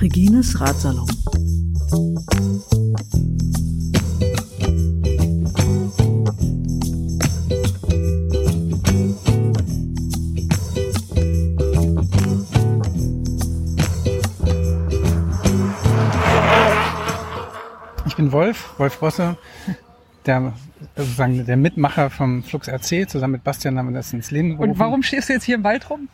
Regines 0.00 0.60
Ratsalon. 0.60 1.06
Ich 18.06 18.16
bin 18.16 18.32
Wolf, 18.32 18.70
Wolf 18.78 19.00
Rosse, 19.02 19.36
der 20.26 20.54
sozusagen 20.96 21.44
der 21.46 21.56
Mitmacher 21.56 22.10
vom 22.10 22.42
Flux 22.42 22.68
RC. 22.68 23.08
Zusammen 23.08 23.32
mit 23.32 23.44
Bastian 23.44 23.78
haben 23.78 23.88
wir 23.88 23.94
das 23.94 24.12
ins 24.12 24.30
Leben 24.30 24.50
gerufen. 24.50 24.70
Und 24.70 24.78
warum 24.78 25.02
stehst 25.02 25.28
du 25.28 25.32
jetzt 25.32 25.44
hier 25.44 25.56
im 25.56 25.64
Wald 25.64 25.88
rum? 25.90 26.08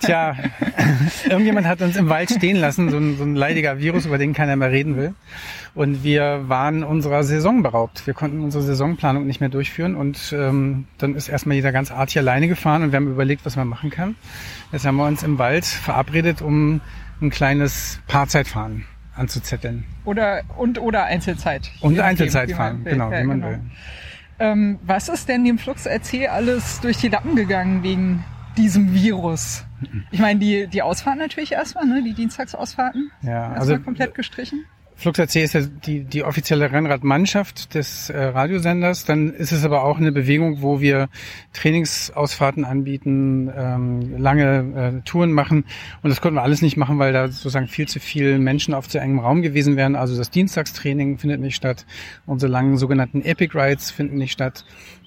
Tja, 0.00 0.36
irgendjemand 1.24 1.66
hat 1.66 1.80
uns 1.82 1.96
im 1.96 2.08
Wald 2.08 2.30
stehen 2.30 2.56
lassen, 2.56 2.90
so 2.90 2.96
ein, 2.96 3.16
so 3.16 3.24
ein 3.24 3.36
leidiger 3.36 3.78
Virus, 3.78 4.06
über 4.06 4.18
den 4.18 4.32
keiner 4.32 4.56
mehr 4.56 4.70
reden 4.70 4.96
will. 4.96 5.14
Und 5.74 6.02
wir 6.02 6.48
waren 6.48 6.84
unserer 6.84 7.22
Saison 7.22 7.62
beraubt. 7.62 8.06
Wir 8.06 8.14
konnten 8.14 8.40
unsere 8.40 8.64
Saisonplanung 8.64 9.26
nicht 9.26 9.40
mehr 9.40 9.50
durchführen 9.50 9.94
und 9.94 10.34
ähm, 10.36 10.86
dann 10.98 11.14
ist 11.14 11.28
erstmal 11.28 11.56
jeder 11.56 11.72
ganz 11.72 11.90
artig 11.90 12.18
alleine 12.18 12.48
gefahren 12.48 12.82
und 12.82 12.92
wir 12.92 12.96
haben 12.96 13.10
überlegt, 13.10 13.44
was 13.44 13.56
man 13.56 13.68
machen 13.68 13.90
kann. 13.90 14.16
Jetzt 14.72 14.86
haben 14.86 14.96
wir 14.96 15.06
uns 15.06 15.22
im 15.22 15.38
Wald 15.38 15.66
verabredet, 15.66 16.42
um 16.42 16.80
ein 17.20 17.30
kleines 17.30 18.00
Paarzeitfahren 18.06 18.84
anzuzetteln. 19.16 19.84
Oder 20.04 20.42
und 20.56 20.78
oder 20.80 21.04
Einzelzeit. 21.04 21.70
Und 21.80 21.98
Einzelzeit 22.00 22.48
man 22.50 22.56
fahren, 22.56 22.84
will. 22.84 22.92
genau, 22.92 23.10
Ja, 23.10 23.20
wie 23.20 23.24
man 23.24 23.40
genau. 23.40 23.52
will. 23.52 23.60
Ähm, 24.38 24.78
was 24.82 25.08
ist 25.08 25.28
denn 25.28 25.44
dem 25.44 25.58
Flux 25.58 25.86
RC 25.86 26.28
alles 26.30 26.80
durch 26.80 26.98
die 26.98 27.08
Lappen 27.08 27.36
gegangen 27.36 27.82
wegen 27.82 28.24
diesem 28.56 28.92
Virus? 28.92 29.64
Ich 30.10 30.20
meine, 30.20 30.40
die, 30.40 30.66
die 30.66 30.82
Ausfahrten 30.82 31.20
natürlich 31.20 31.52
erstmal, 31.52 31.86
ne? 31.86 32.02
Die 32.02 32.14
Dienstagsausfahrten. 32.14 33.10
Ja, 33.22 33.30
Erstmal 33.54 33.58
also 33.58 33.78
komplett 33.78 34.14
gestrichen. 34.14 34.64
Flux 34.98 35.18
RC 35.18 35.36
ist 35.36 35.52
ja 35.52 35.60
die, 35.60 36.04
die 36.04 36.24
offizielle 36.24 36.72
Rennradmannschaft 36.72 37.74
des 37.74 38.08
äh, 38.08 38.18
Radiosenders. 38.18 39.04
Dann 39.04 39.30
ist 39.30 39.52
es 39.52 39.62
aber 39.62 39.84
auch 39.84 39.98
eine 39.98 40.10
Bewegung, 40.10 40.62
wo 40.62 40.80
wir 40.80 41.10
Trainingsausfahrten 41.52 42.64
anbieten, 42.64 43.52
ähm, 43.54 44.16
lange 44.16 45.02
äh, 45.02 45.02
Touren 45.04 45.32
machen. 45.32 45.64
Und 46.02 46.08
das 46.08 46.22
konnten 46.22 46.36
wir 46.36 46.42
alles 46.42 46.62
nicht 46.62 46.78
machen, 46.78 46.98
weil 46.98 47.12
da 47.12 47.28
sozusagen 47.28 47.68
viel 47.68 47.86
zu 47.86 48.00
viele 48.00 48.38
Menschen 48.38 48.72
auf 48.72 48.88
zu 48.88 48.98
engem 48.98 49.18
Raum 49.18 49.42
gewesen 49.42 49.76
wären. 49.76 49.96
Also 49.96 50.16
das 50.16 50.30
Dienstagstraining 50.30 51.18
findet 51.18 51.40
nicht 51.40 51.56
statt. 51.56 51.84
Unsere 52.24 52.50
langen 52.50 52.78
sogenannten 52.78 53.20
Epic 53.22 53.56
Rides 53.56 53.90
finden 53.90 54.16
nicht 54.16 54.32
statt. 54.32 54.64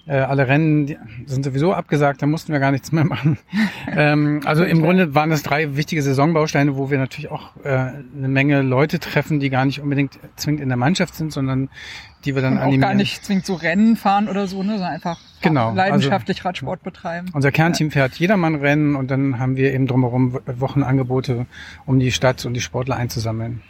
Äh, 0.10 0.22
alle 0.22 0.48
Rennen 0.48 0.96
sind 1.28 1.46
sowieso 1.46 1.72
abgesagt, 1.72 2.24
da 2.24 2.26
mussten 2.26 2.52
wir 2.52 2.60
gar 2.60 2.72
nichts 2.72 2.92
mehr 2.92 3.04
machen. 3.06 3.38
ähm, 3.96 4.42
also 4.44 4.64
im 4.64 4.82
Grunde 4.82 5.14
waren 5.14 5.30
das 5.30 5.44
drei 5.44 5.76
wichtige 5.76 6.02
Saisonbausteine, 6.02 6.76
wo 6.76 6.90
wir 6.90 6.98
natürlich 6.98 7.30
auch 7.30 7.52
äh, 7.64 7.70
eine 7.70 8.28
Menge 8.28 8.64
Leute 8.64 8.98
treffen, 9.00 9.40
die 9.40 9.52
gar 9.52 9.66
nicht 9.66 9.82
unbedingt 9.82 10.18
zwingend 10.36 10.62
in 10.64 10.70
der 10.70 10.78
Mannschaft 10.78 11.14
sind, 11.14 11.32
sondern 11.32 11.70
die 12.26 12.34
wir 12.34 12.42
dann 12.42 12.54
Und 12.54 12.58
auch 12.58 12.64
animieren. 12.64 12.82
gar 12.82 12.94
nicht 12.96 13.24
zwingend 13.24 13.46
so 13.46 13.54
Rennen 13.54 13.96
fahren 13.98 14.28
oder 14.28 14.48
so, 14.48 14.64
ne? 14.64 14.74
Sondern 14.74 14.94
einfach 14.94 15.20
Genau, 15.42 15.74
leidenschaftlich 15.76 16.44
Radsport 16.44 16.82
betreiben. 16.82 17.28
Unser 17.34 17.52
Kernteam 17.52 17.92
fährt 17.92 18.16
Jedermann-Rennen 18.16 18.96
und 18.96 19.12
dann 19.12 19.38
haben 19.38 19.58
wir 19.58 19.72
eben 19.74 19.86
drumherum 19.86 20.34
Wo- 20.34 20.42
Wochenangebote, 20.60 21.46
um 21.86 22.00
die 22.00 22.12
Stadt 22.12 22.46
und 22.48 22.56
die 22.56 22.62
Sportler 22.62 22.96
einzusammeln. 22.96 23.62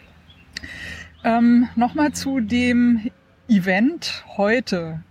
Ähm, 1.23 1.67
Nochmal 1.75 2.13
zu 2.13 2.39
dem 2.39 3.11
Event 3.49 4.23
heute. 4.37 5.01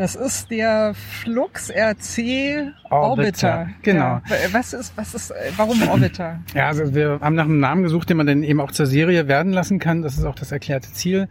Das 0.00 0.16
ist 0.16 0.50
der 0.50 0.94
Flux 0.94 1.68
RC 1.68 2.72
Orbiter. 2.88 2.88
Orbiter, 2.90 3.68
genau. 3.82 4.00
Ja. 4.00 4.22
Was 4.52 4.72
ist, 4.72 4.96
was 4.96 5.12
ist, 5.14 5.34
warum 5.58 5.80
Orbiter? 5.90 6.40
Ja, 6.54 6.68
also 6.68 6.94
wir 6.94 7.18
haben 7.20 7.34
nach 7.34 7.44
einem 7.44 7.60
Namen 7.60 7.82
gesucht, 7.82 8.08
den 8.08 8.16
man 8.16 8.26
dann 8.26 8.42
eben 8.42 8.62
auch 8.62 8.72
zur 8.72 8.86
Serie 8.86 9.28
werden 9.28 9.52
lassen 9.52 9.78
kann. 9.78 10.00
Das 10.00 10.16
ist 10.16 10.24
auch 10.24 10.34
das 10.34 10.52
erklärte 10.52 10.90
Ziel. 10.90 11.28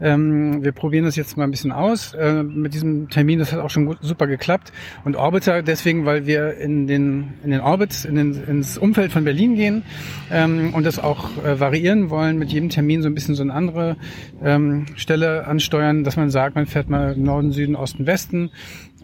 Ähm, 0.00 0.62
wir 0.62 0.70
probieren 0.70 1.04
das 1.04 1.16
jetzt 1.16 1.36
mal 1.36 1.42
ein 1.42 1.50
bisschen 1.50 1.72
aus. 1.72 2.14
Äh, 2.14 2.44
mit 2.44 2.74
diesem 2.74 3.10
Termin, 3.10 3.40
das 3.40 3.52
hat 3.52 3.58
auch 3.58 3.70
schon 3.70 3.86
gut, 3.86 3.98
super 4.02 4.28
geklappt. 4.28 4.72
Und 5.04 5.16
Orbiter 5.16 5.62
deswegen, 5.62 6.06
weil 6.06 6.24
wir 6.24 6.56
in 6.58 6.86
den, 6.86 7.34
in 7.42 7.50
den 7.50 7.60
Orbit, 7.60 8.04
in 8.04 8.14
den, 8.14 8.44
ins 8.44 8.78
Umfeld 8.78 9.10
von 9.10 9.24
Berlin 9.24 9.56
gehen 9.56 9.82
ähm, 10.30 10.72
und 10.74 10.86
das 10.86 11.00
auch 11.00 11.44
äh, 11.44 11.58
variieren 11.58 12.08
wollen, 12.08 12.38
mit 12.38 12.52
jedem 12.52 12.68
Termin 12.68 13.02
so 13.02 13.08
ein 13.08 13.14
bisschen 13.14 13.34
so 13.34 13.42
eine 13.42 13.52
andere 13.52 13.96
ähm, 14.44 14.86
Stelle 14.94 15.48
ansteuern, 15.48 16.04
dass 16.04 16.16
man 16.16 16.30
sagt, 16.30 16.54
man 16.54 16.66
fährt 16.66 16.88
mal 16.88 17.16
Norden, 17.16 17.50
Süden, 17.50 17.74
Osten, 17.74 18.06
Westen. 18.06 18.11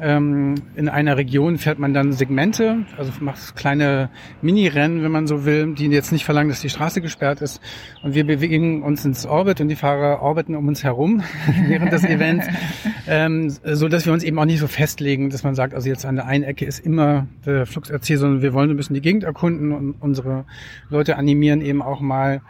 Ähm, 0.00 0.54
in 0.76 0.88
einer 0.88 1.16
Region 1.16 1.58
fährt 1.58 1.80
man 1.80 1.92
dann 1.92 2.12
Segmente, 2.12 2.86
also 2.96 3.10
macht 3.20 3.56
kleine 3.56 4.10
Mini-Rennen, 4.42 5.02
wenn 5.02 5.10
man 5.10 5.26
so 5.26 5.44
will, 5.44 5.74
die 5.74 5.86
jetzt 5.86 6.12
nicht 6.12 6.24
verlangen, 6.24 6.50
dass 6.50 6.60
die 6.60 6.68
Straße 6.68 7.00
gesperrt 7.00 7.40
ist. 7.42 7.60
Und 8.04 8.14
wir 8.14 8.24
bewegen 8.24 8.82
uns 8.82 9.04
ins 9.04 9.26
Orbit 9.26 9.60
und 9.60 9.68
die 9.68 9.76
Fahrer 9.76 10.22
orbiten 10.22 10.54
um 10.54 10.68
uns 10.68 10.84
herum 10.84 11.22
während 11.66 11.92
des 11.92 12.04
Events, 12.04 12.46
ähm, 13.08 13.50
so 13.50 13.88
dass 13.88 14.06
wir 14.06 14.12
uns 14.12 14.22
eben 14.22 14.38
auch 14.38 14.44
nicht 14.44 14.60
so 14.60 14.68
festlegen, 14.68 15.30
dass 15.30 15.42
man 15.42 15.56
sagt, 15.56 15.74
also 15.74 15.88
jetzt 15.88 16.06
an 16.06 16.14
der 16.14 16.26
einen 16.26 16.44
Ecke 16.44 16.64
ist 16.64 16.78
immer 16.78 17.26
der 17.44 17.66
Flux 17.66 17.90
RC, 17.90 18.18
sondern 18.18 18.42
wir 18.42 18.52
wollen 18.52 18.68
so 18.68 18.74
ein 18.74 18.76
bisschen 18.76 18.94
die 18.94 19.00
Gegend 19.00 19.24
erkunden 19.24 19.72
und 19.72 19.94
unsere 19.98 20.44
Leute 20.90 21.16
animieren 21.16 21.60
eben 21.60 21.82
auch 21.82 22.00
mal 22.00 22.40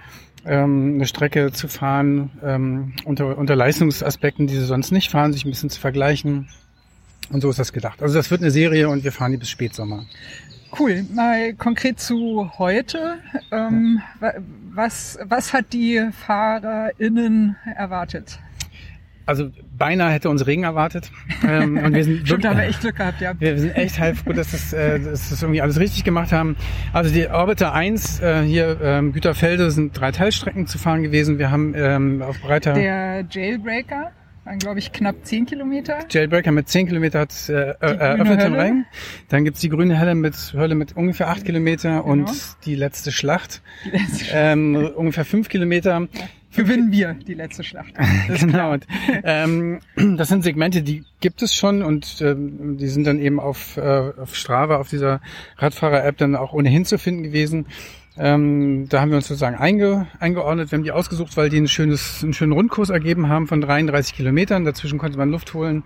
ähm, 0.49 0.95
eine 0.95 1.07
Strecke 1.07 1.53
zu 1.53 1.69
fahren 1.69 2.31
ähm, 2.43 2.95
unter, 3.05 3.39
unter 3.39 3.55
Leistungsaspekten, 3.55 4.47
die 4.47 4.55
sie 4.57 4.65
sonst 4.65 4.91
nicht 4.91 5.11
fahren, 5.11 5.33
sich 5.33 5.45
ein 5.45 5.51
bisschen 5.51 5.71
zu 5.71 5.81
vergleichen. 5.81 6.49
Und 7.31 7.43
so 7.43 7.51
ist 7.51 7.59
das 7.59 7.73
gedacht. 7.73 8.03
Also 8.03 8.15
das 8.15 8.31
wird 8.31 8.41
eine 8.41 8.51
Serie 8.51 8.89
und 8.89 9.05
wir 9.05 9.13
fahren 9.13 9.33
die 9.33 9.39
bis 9.39 9.51
Spätsommer. 9.51 10.07
Cool. 10.79 11.05
Mal 11.15 11.55
konkret 11.55 12.01
zu 12.01 12.51
heute. 12.59 13.19
Ähm, 13.53 14.01
wa- 14.21 14.35
was, 14.73 15.19
was 15.25 15.53
hat 15.53 15.73
die 15.73 16.09
FahrerInnen 16.27 17.57
erwartet? 17.77 18.39
Also 19.29 19.51
beinahe 19.77 20.11
hätte 20.11 20.31
uns 20.31 20.47
Regen 20.47 20.65
erwartet. 20.65 21.11
Ähm, 21.47 21.77
und 21.77 21.95
wir 21.95 22.03
sind 22.03 22.21
Stimmt, 22.27 22.45
da 22.45 22.49
haben 22.51 22.57
wir 22.57 22.63
wirklich- 22.63 22.77
echt 22.77 22.81
Glück 22.81 22.97
gehabt, 22.97 23.21
ja. 23.21 23.33
Wir 23.39 23.59
sind 23.59 23.77
echt 23.77 23.99
heilfroh, 23.99 24.33
dass, 24.33 24.51
das, 24.53 24.73
äh, 24.73 24.99
dass 24.99 25.29
das 25.31 25.43
irgendwie 25.43 25.61
alles 25.61 25.79
richtig 25.79 26.03
gemacht 26.05 26.33
haben. 26.33 26.57
Also 26.93 27.13
die 27.13 27.29
Orbiter 27.29 27.75
1 27.75 28.21
äh, 28.21 28.43
hier 28.43 28.79
ähm, 28.83 29.13
Güterfelde 29.13 29.71
sind 29.71 29.99
drei 29.99 30.13
Teilstrecken 30.13 30.67
zu 30.67 30.79
fahren 30.79 31.03
gewesen. 31.03 31.39
Wir 31.39 31.51
haben 31.51 31.75
ähm, 31.77 32.23
auf 32.23 32.41
breiter 32.41 32.73
Der 32.73 33.25
Jailbreaker 33.31 34.13
waren, 34.45 34.59
glaube 34.59 34.79
ich, 34.79 34.93
knapp 34.93 35.17
10 35.25 35.45
Kilometer. 35.45 35.99
Jailbreaker 36.09 36.51
mit 36.51 36.69
10 36.71 36.87
Kilometer 36.87 37.21
hat 37.21 37.35
äh, 37.51 37.53
äh, 37.53 37.75
eröffnet 37.81 38.43
Hölle. 38.43 38.63
Ring. 38.65 38.85
Dann 39.29 39.45
gibt's 39.45 39.61
die 39.61 39.69
grüne 39.69 40.01
Hölle 40.01 40.15
mit, 40.15 40.35
Hölle 40.57 40.75
mit 40.75 40.97
ungefähr 40.97 41.29
8 41.29 41.45
Kilometer 41.45 42.07
und 42.07 42.25
Genau. 42.25 42.39
die 42.65 42.75
letzte 42.77 43.13
Schlacht 43.13 43.61
ähm, 44.33 44.75
ungefähr 44.97 45.27
5 45.27 45.51
Kilometer. 45.51 46.09
Gewinnen 46.59 46.91
wir 46.91 47.15
die 47.15 47.35
letzte 47.35 47.63
Schlacht. 47.63 47.95
Ist 48.29 48.41
Genau. 48.41 48.73
Und, 48.73 48.85
ähm, 49.23 49.79
das 49.95 50.27
sind 50.27 50.43
Segmente, 50.43 50.83
die 50.83 51.05
gibt 51.21 51.41
es 51.41 51.55
schon 51.55 51.83
und 51.83 52.21
ähm, 52.21 52.79
die 52.79 52.89
sind 52.89 53.07
dann 53.07 53.21
eben 53.21 53.39
auf, 53.39 53.77
äh, 53.77 54.11
auf 54.21 54.35
Strava, 54.35 54.79
auf 54.79 54.89
dieser 54.89 55.21
Radfahrer-App 55.59 56.17
dann 56.17 56.35
auch 56.35 56.53
ohnehin 56.53 56.85
zu 56.85 56.99
finden 56.99 57.23
gewesen. 57.23 57.67
Ähm, 58.17 58.89
da 58.89 59.01
haben 59.01 59.11
wir 59.11 59.17
uns 59.19 59.29
sozusagen 59.29 59.57
einge, 59.57 60.09
eingeordnet. 60.19 60.73
Wir 60.73 60.79
haben 60.79 60.83
die 60.83 60.91
ausgesucht, 60.91 61.37
weil 61.37 61.49
die 61.49 61.59
ein 61.59 61.69
schönes, 61.69 62.25
einen 62.25 62.33
schönen 62.33 62.51
Rundkurs 62.51 62.91
ergeben 62.91 63.29
haben 63.29 63.47
von 63.47 63.61
33 63.61 64.17
Kilometern. 64.17 64.65
Dazwischen 64.65 64.99
konnte 64.99 65.17
man 65.17 65.31
Luft 65.31 65.55
holen, 65.55 65.85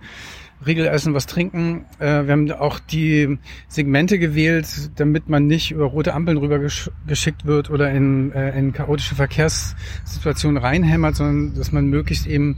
Riegel 0.65 0.87
essen, 0.87 1.13
was 1.13 1.25
trinken. 1.25 1.85
Äh, 1.99 2.25
wir 2.25 2.31
haben 2.31 2.51
auch 2.51 2.79
die 2.79 3.37
Segmente 3.67 4.19
gewählt, 4.19 4.91
damit 4.95 5.29
man 5.29 5.47
nicht 5.47 5.71
über 5.71 5.85
rote 5.85 6.13
Ampeln 6.13 6.37
rüber 6.37 6.59
gesch 6.59 6.89
geschickt 7.07 7.45
wird 7.45 7.69
oder 7.69 7.91
in, 7.91 8.31
äh, 8.31 8.57
in 8.57 8.73
chaotische 8.73 9.15
Verkehrssituationen 9.15 10.57
reinhämmert, 10.57 11.15
sondern 11.15 11.55
dass 11.55 11.71
man 11.71 11.87
möglichst 11.87 12.27
eben, 12.27 12.57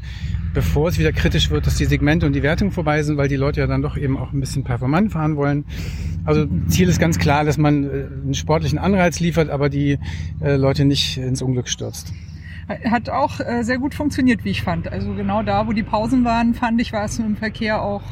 bevor 0.54 0.90
es 0.90 1.00
wieder 1.00 1.12
kritisch 1.12 1.50
wird, 1.50 1.68
dass 1.68 1.76
die 1.76 1.86
Segmente 1.86 2.26
und 2.26 2.34
die 2.34 2.44
Wertung 2.44 2.72
vorbei 2.72 3.04
sind, 3.04 3.18
weil 3.18 3.28
die 3.28 3.36
Leute 3.36 3.62
ja 3.62 3.68
dann 3.68 3.82
doch 3.82 3.98
eben 3.98 4.18
auch 4.18 4.34
ein 4.34 4.40
bisschen 4.40 4.64
performant 4.64 5.12
fahren 5.12 5.36
wollen. 5.36 5.66
Also 6.26 6.48
Ziel 6.68 6.90
ist 6.90 7.00
ganz 7.00 7.20
klar, 7.20 7.44
dass 7.44 7.58
man 7.58 7.84
äh, 7.84 7.88
einen 8.24 8.34
sportlichen 8.34 8.80
Anreiz 8.80 9.20
liefert, 9.20 9.50
aber 9.50 9.70
die 9.70 10.00
äh, 10.42 10.56
Leute 10.56 10.86
nicht 10.86 11.18
ins 11.18 11.42
Unglück 11.42 11.70
stürzt. 11.70 12.14
Hat 12.68 13.10
auch 13.10 13.40
äh, 13.40 13.64
sehr 13.64 13.78
gut 13.78 13.94
funktioniert, 13.94 14.44
wie 14.44 14.50
ich 14.50 14.64
fand. 14.64 14.92
Also 14.92 15.14
genau 15.14 15.44
da, 15.44 15.68
wo 15.68 15.74
die 15.74 15.84
Pausen 15.84 16.24
waren, 16.26 16.54
fand 16.54 16.82
ich, 16.82 16.94
war 16.94 17.06
es 17.06 17.18
dem 17.18 17.36
Verkehr 17.36 17.82
auch 17.82 18.04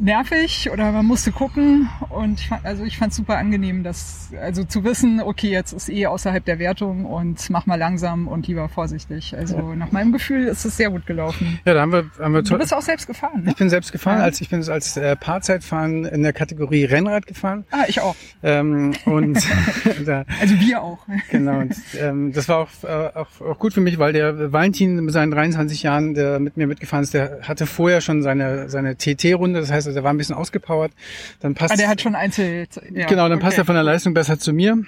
nervig 0.00 0.70
oder 0.72 0.92
man 0.92 1.06
musste 1.06 1.32
gucken 1.32 1.88
und 2.08 2.40
ich 2.40 2.48
fand, 2.48 2.64
also 2.64 2.84
ich 2.84 2.98
fand 2.98 3.12
es 3.12 3.16
super 3.16 3.36
angenehm, 3.36 3.82
dass 3.82 4.30
also 4.40 4.64
zu 4.64 4.84
wissen, 4.84 5.20
okay, 5.20 5.50
jetzt 5.50 5.72
ist 5.72 5.88
eh 5.88 6.06
außerhalb 6.06 6.44
der 6.44 6.58
Wertung 6.58 7.04
und 7.04 7.50
mach 7.50 7.66
mal 7.66 7.76
langsam 7.76 8.28
und 8.28 8.46
lieber 8.46 8.68
vorsichtig. 8.68 9.34
Also 9.36 9.56
ja. 9.56 9.76
nach 9.76 9.92
meinem 9.92 10.12
Gefühl 10.12 10.44
ist 10.44 10.64
es 10.64 10.76
sehr 10.76 10.90
gut 10.90 11.06
gelaufen. 11.06 11.60
Ja, 11.64 11.74
da 11.74 11.80
haben 11.80 11.92
wir, 11.92 12.10
haben 12.18 12.34
wir 12.34 12.42
Du 12.42 12.58
bist 12.58 12.74
auch 12.74 12.82
selbst 12.82 13.06
gefahren. 13.06 13.44
Ne? 13.44 13.50
Ich 13.50 13.56
bin 13.56 13.70
selbst 13.70 13.92
gefahren, 13.92 14.18
ja. 14.18 14.24
als 14.24 14.40
ich 14.40 14.48
bin 14.48 14.68
als 14.68 14.96
äh, 14.96 15.16
Paarzeitfahren 15.16 16.04
in 16.04 16.22
der 16.22 16.32
Kategorie 16.32 16.84
Rennrad 16.84 17.26
gefahren. 17.26 17.64
Ah, 17.70 17.84
ich 17.86 18.00
auch. 18.00 18.16
Ähm, 18.42 18.92
und 19.04 19.38
da, 20.04 20.24
also 20.40 20.54
wir 20.60 20.82
auch. 20.82 20.98
Genau. 21.30 21.60
Und, 21.60 21.74
ähm, 22.00 22.32
das 22.32 22.48
war 22.48 22.58
auch, 22.58 22.68
äh, 22.82 23.18
auch, 23.18 23.40
auch 23.40 23.58
gut 23.58 23.74
für 23.74 23.80
mich, 23.80 23.98
weil 23.98 24.12
der 24.12 24.52
Valentin 24.52 24.96
mit 25.04 25.12
seinen 25.12 25.30
23 25.30 25.82
Jahren, 25.82 26.14
der 26.14 26.38
mit 26.38 26.56
mir 26.56 26.66
mitgefahren 26.66 27.04
ist, 27.04 27.14
der 27.14 27.40
hatte 27.42 27.66
vorher 27.66 28.00
schon 28.00 28.22
seine 28.22 28.68
seine 28.68 28.96
TT-Runde. 28.96 29.60
Das 29.60 29.70
heißt, 29.74 29.86
also, 29.86 29.94
der 29.94 30.04
war 30.04 30.12
ein 30.12 30.18
bisschen 30.18 30.34
ausgepowert. 30.34 30.92
Dann 31.40 31.54
passt. 31.54 31.72
Ah, 31.72 31.76
der 31.76 31.88
hat 31.88 32.00
schon 32.00 32.14
Einzel. 32.14 32.66
Ja, 32.92 33.06
genau, 33.06 33.28
dann 33.28 33.38
okay. 33.38 33.42
passt 33.42 33.58
er 33.58 33.64
von 33.64 33.74
der 33.74 33.84
Leistung 33.84 34.14
besser 34.14 34.38
zu 34.38 34.52
mir. 34.52 34.78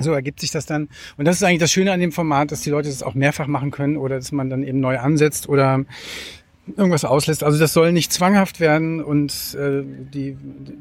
So 0.00 0.12
ergibt 0.12 0.40
sich 0.40 0.50
das 0.50 0.66
dann. 0.66 0.88
Und 1.16 1.24
das 1.24 1.36
ist 1.36 1.42
eigentlich 1.42 1.58
das 1.58 1.72
Schöne 1.72 1.92
an 1.92 2.00
dem 2.00 2.12
Format, 2.12 2.52
dass 2.52 2.60
die 2.60 2.70
Leute 2.70 2.88
das 2.88 3.02
auch 3.02 3.14
mehrfach 3.14 3.48
machen 3.48 3.70
können 3.70 3.96
oder 3.96 4.16
dass 4.16 4.30
man 4.30 4.48
dann 4.48 4.62
eben 4.62 4.78
neu 4.80 4.98
ansetzt 4.98 5.48
oder 5.48 5.84
irgendwas 6.76 7.04
auslässt. 7.04 7.42
Also 7.42 7.58
das 7.58 7.72
soll 7.72 7.92
nicht 7.92 8.12
zwanghaft 8.12 8.60
werden 8.60 9.02
und 9.02 9.56
äh, 9.58 9.82
die, 9.82 10.36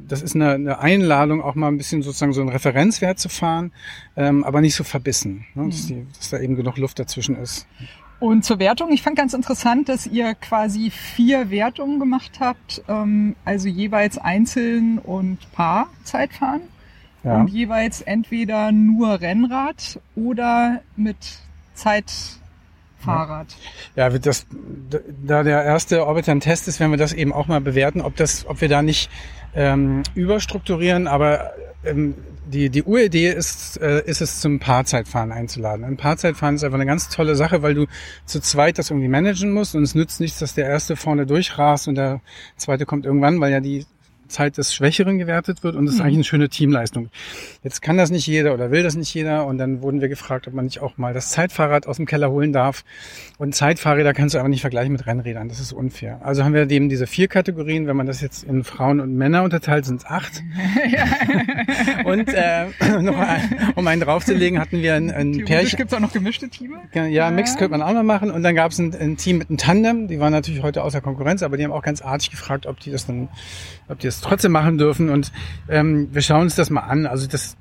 das 0.07 0.21
ist 0.21 0.35
eine, 0.35 0.53
eine 0.53 0.79
Einladung, 0.79 1.41
auch 1.41 1.55
mal 1.55 1.67
ein 1.67 1.77
bisschen 1.77 2.01
sozusagen 2.01 2.33
so 2.33 2.41
einen 2.41 2.49
Referenzwert 2.49 3.19
zu 3.19 3.29
fahren, 3.29 3.71
ähm, 4.15 4.43
aber 4.43 4.61
nicht 4.61 4.75
so 4.75 4.83
verbissen, 4.83 5.45
ne? 5.55 5.67
dass, 5.69 5.87
die, 5.87 6.05
dass 6.17 6.29
da 6.29 6.39
eben 6.39 6.55
genug 6.55 6.77
Luft 6.77 6.99
dazwischen 6.99 7.37
ist. 7.37 7.67
Und 8.19 8.43
zur 8.43 8.57
Wertung, 8.57 8.91
ich 8.91 9.03
fand 9.03 9.15
ganz 9.15 9.33
interessant, 9.33 9.89
dass 9.89 10.07
ihr 10.07 10.33
quasi 10.33 10.89
vier 10.89 11.51
Wertungen 11.51 11.99
gemacht 11.99 12.39
habt, 12.39 12.81
ähm, 12.87 13.35
also 13.45 13.67
jeweils 13.67 14.17
einzeln 14.17 14.97
und 14.97 15.51
Paar 15.51 15.87
Zeitfahren 16.03 16.61
ja. 17.23 17.39
und 17.39 17.47
jeweils 17.49 18.01
entweder 18.01 18.71
nur 18.71 19.21
Rennrad 19.21 19.99
oder 20.15 20.81
mit 20.95 21.17
Zeitfahrrad. 21.75 23.55
Ja, 23.95 24.09
ja 24.09 24.17
das, 24.17 24.47
da 25.23 25.43
der 25.43 25.63
erste 25.63 26.07
Orbiter 26.07 26.31
ein 26.31 26.39
Test 26.39 26.67
ist, 26.67 26.79
werden 26.79 26.91
wir 26.91 26.97
das 26.97 27.13
eben 27.13 27.33
auch 27.33 27.47
mal 27.47 27.61
bewerten, 27.61 28.01
ob 28.01 28.15
das, 28.15 28.47
ob 28.47 28.61
wir 28.61 28.69
da 28.69 28.81
nicht 28.81 29.11
ähm, 29.57 30.03
überstrukturieren, 30.13 31.07
aber 31.07 31.51
ähm, 31.83 32.13
die, 32.45 32.69
die 32.69 32.83
Uridee 32.83 33.29
ist, 33.29 33.81
äh, 33.81 34.03
ist 34.05 34.21
es 34.21 34.39
zum 34.39 34.59
Paarzeitfahren 34.59 35.31
einzuladen. 35.31 35.83
Ein 35.83 35.97
Paarzeitfahren 35.97 36.55
ist 36.55 36.63
einfach 36.63 36.77
eine 36.77 36.85
ganz 36.85 37.09
tolle 37.09 37.35
Sache, 37.35 37.61
weil 37.63 37.73
du 37.73 37.87
zu 38.25 38.39
zweit 38.39 38.77
das 38.77 38.91
irgendwie 38.91 39.09
managen 39.09 39.51
musst 39.51 39.75
und 39.75 39.83
es 39.83 39.95
nützt 39.95 40.21
nichts, 40.21 40.39
dass 40.39 40.53
der 40.53 40.67
erste 40.67 40.95
vorne 40.95 41.25
durchrast 41.25 41.87
und 41.87 41.95
der 41.95 42.21
zweite 42.55 42.85
kommt 42.85 43.05
irgendwann, 43.05 43.41
weil 43.41 43.51
ja 43.51 43.59
die 43.59 43.85
Zeit 44.27 44.57
des 44.57 44.73
Schwächeren 44.73 45.17
gewertet 45.17 45.63
wird 45.63 45.75
und 45.75 45.85
das 45.85 45.95
ist 45.95 45.99
mhm. 45.99 46.05
eigentlich 46.05 46.17
eine 46.17 46.23
schöne 46.23 46.49
Teamleistung. 46.49 47.09
Jetzt 47.63 47.81
kann 47.81 47.97
das 47.97 48.11
nicht 48.11 48.27
jeder 48.27 48.53
oder 48.53 48.71
will 48.71 48.83
das 48.83 48.95
nicht 48.95 49.13
jeder 49.13 49.45
und 49.45 49.57
dann 49.57 49.81
wurden 49.81 50.01
wir 50.01 50.09
gefragt, 50.09 50.47
ob 50.47 50.53
man 50.53 50.65
nicht 50.65 50.81
auch 50.81 50.97
mal 50.97 51.13
das 51.13 51.29
Zeitfahrrad 51.29 51.87
aus 51.87 51.97
dem 51.97 52.05
Keller 52.05 52.31
holen 52.31 52.53
darf. 52.53 52.83
Und 53.37 53.55
Zeitfahrräder 53.55 54.13
kannst 54.13 54.35
du 54.35 54.39
aber 54.39 54.49
nicht 54.49 54.61
vergleichen 54.61 54.91
mit 54.91 55.05
Rennrädern, 55.05 55.49
das 55.49 55.59
ist 55.59 55.73
unfair. 55.73 56.19
Also 56.23 56.43
haben 56.43 56.53
wir 56.53 56.69
eben 56.69 56.89
diese 56.89 57.07
vier 57.07 57.27
Kategorien, 57.27 57.87
wenn 57.87 57.95
man 57.95 58.07
das 58.07 58.21
jetzt 58.21 58.43
in 58.43 58.63
Frauen 58.63 58.99
und 58.99 59.15
Männer 59.15 59.43
unterteilt, 59.43 59.85
sind 59.85 59.97
es 60.01 60.05
acht. 60.05 60.43
und 62.05 62.33
äh, 62.33 62.65
noch 63.01 63.17
ein, 63.17 63.73
um 63.75 63.87
einen 63.87 64.01
draufzulegen, 64.01 64.59
hatten 64.59 64.81
wir 64.81 64.95
ein, 64.95 65.11
ein 65.11 65.45
Pärchen. 65.45 65.77
Gibt 65.77 65.91
es 65.91 65.97
auch 65.97 66.01
noch 66.01 66.13
gemischte 66.13 66.49
Teams? 66.49 66.75
Ja, 66.93 67.05
ja, 67.05 67.31
Mix 67.31 67.57
könnte 67.57 67.77
man 67.77 67.81
auch 67.81 67.93
noch 67.93 68.03
machen. 68.03 68.31
Und 68.31 68.43
dann 68.43 68.55
gab 68.55 68.71
es 68.71 68.79
ein, 68.79 68.93
ein 68.95 69.17
Team 69.17 69.37
mit 69.37 69.49
einem 69.49 69.57
Tandem, 69.57 70.07
die 70.07 70.19
waren 70.19 70.31
natürlich 70.31 70.63
heute 70.63 70.83
außer 70.83 71.01
Konkurrenz, 71.01 71.43
aber 71.43 71.57
die 71.57 71.63
haben 71.63 71.71
auch 71.71 71.83
ganz 71.83 72.01
artig 72.01 72.31
gefragt, 72.31 72.65
ob 72.65 72.79
die 72.79 72.91
das 72.91 73.05
dann, 73.05 73.29
ob 73.87 73.99
die 73.99 74.07
das 74.07 74.16
trotzdem 74.21 74.51
machen 74.51 74.77
dürfen. 74.77 75.09
Und 75.09 75.31
ähm, 75.69 76.09
wir 76.11 76.21
schauen 76.21 76.43
uns 76.43 76.55
das 76.55 76.69
mal 76.69 76.81
an. 76.81 77.05
Also 77.05 77.27
das, 77.27 77.57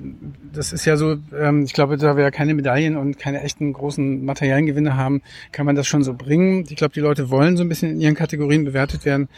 das 0.52 0.72
ist 0.72 0.84
ja 0.84 0.96
so, 0.96 1.16
ähm, 1.38 1.64
ich 1.64 1.72
glaube, 1.72 1.96
da 1.96 2.16
wir 2.16 2.24
ja 2.24 2.30
keine 2.30 2.54
Medaillen 2.54 2.96
und 2.96 3.18
keine 3.18 3.42
echten 3.42 3.72
großen 3.72 4.24
materiellen 4.24 4.66
Gewinne 4.66 4.96
haben, 4.96 5.22
kann 5.52 5.66
man 5.66 5.76
das 5.76 5.86
schon 5.86 6.02
so 6.02 6.14
bringen. 6.14 6.64
Ich 6.68 6.76
glaube, 6.76 6.94
die 6.94 7.00
Leute 7.00 7.30
wollen 7.30 7.56
so 7.56 7.64
ein 7.64 7.68
bisschen 7.68 7.92
in 7.92 8.00
ihren 8.00 8.14
Kategorien 8.14 8.64
bewertet 8.64 9.04
werden. 9.04 9.28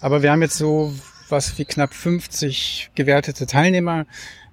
Aber 0.00 0.22
wir 0.22 0.30
haben 0.30 0.42
jetzt 0.42 0.58
so 0.58 0.92
was 1.28 1.58
wie 1.58 1.64
knapp 1.64 1.94
50 1.94 2.90
gewertete 2.94 3.46
Teilnehmer. 3.46 4.06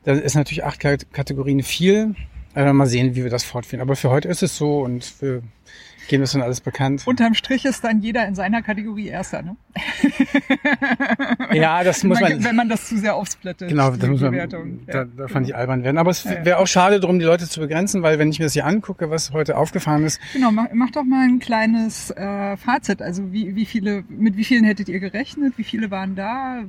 Da 0.03 0.13
ist 0.13 0.35
natürlich 0.35 0.63
acht 0.63 0.79
Kategorien 0.79 1.63
viel. 1.63 2.15
Also 2.53 2.73
mal 2.73 2.87
sehen, 2.87 3.15
wie 3.15 3.23
wir 3.23 3.29
das 3.29 3.43
fortführen. 3.43 3.81
Aber 3.81 3.95
für 3.95 4.09
heute 4.09 4.27
ist 4.27 4.43
es 4.43 4.57
so 4.57 4.79
und 4.81 5.21
wir 5.21 5.41
geben 6.07 6.21
das 6.21 6.31
dann 6.33 6.42
alles 6.42 6.62
bekannt. 6.62 7.03
Unterm 7.06 7.33
Strich 7.33 7.65
ist 7.65 7.83
dann 7.83 8.01
jeder 8.01 8.27
in 8.27 8.36
seiner 8.36 8.62
Kategorie 8.62 9.07
Erster, 9.07 9.42
ne? 9.42 9.56
ja, 11.53 11.83
das 11.83 12.03
muss 12.03 12.19
man, 12.19 12.44
Wenn 12.44 12.56
man 12.56 12.69
das 12.69 12.88
zu 12.88 12.98
sehr 12.98 13.15
aufsplittet. 13.15 13.69
Genau, 13.69 13.92
das 13.92 14.09
muss 14.09 14.21
man, 14.21 14.50
da, 14.88 15.06
da 15.06 15.27
fand 15.27 15.48
ich 15.48 15.56
albern 15.56 15.83
werden. 15.83 15.98
Aber 15.98 16.12
es 16.12 16.25
wäre 16.25 16.57
auch 16.57 16.68
schade 16.68 17.00
drum, 17.00 17.19
die 17.19 17.25
Leute 17.25 17.48
zu 17.48 17.59
begrenzen, 17.59 18.03
weil 18.03 18.19
wenn 18.19 18.30
ich 18.30 18.39
mir 18.39 18.45
das 18.45 18.53
hier 18.53 18.65
angucke, 18.65 19.09
was 19.09 19.31
heute 19.31 19.57
aufgefahren 19.57 20.03
ist. 20.03 20.19
Genau, 20.33 20.51
mach, 20.51 20.68
mach 20.74 20.92
doch 20.92 21.03
mal 21.03 21.24
ein 21.24 21.39
kleines 21.39 22.12
äh, 22.12 22.57
Fazit. 22.57 23.01
Also 23.01 23.31
wie, 23.31 23.56
wie 23.56 23.65
viele, 23.65 24.04
mit 24.09 24.38
wie 24.38 24.44
vielen 24.44 24.63
hättet 24.63 24.89
ihr 24.89 25.00
gerechnet? 25.00 25.57
Wie 25.57 25.63
viele 25.63 25.92
waren 25.92 26.15
da? 26.15 26.63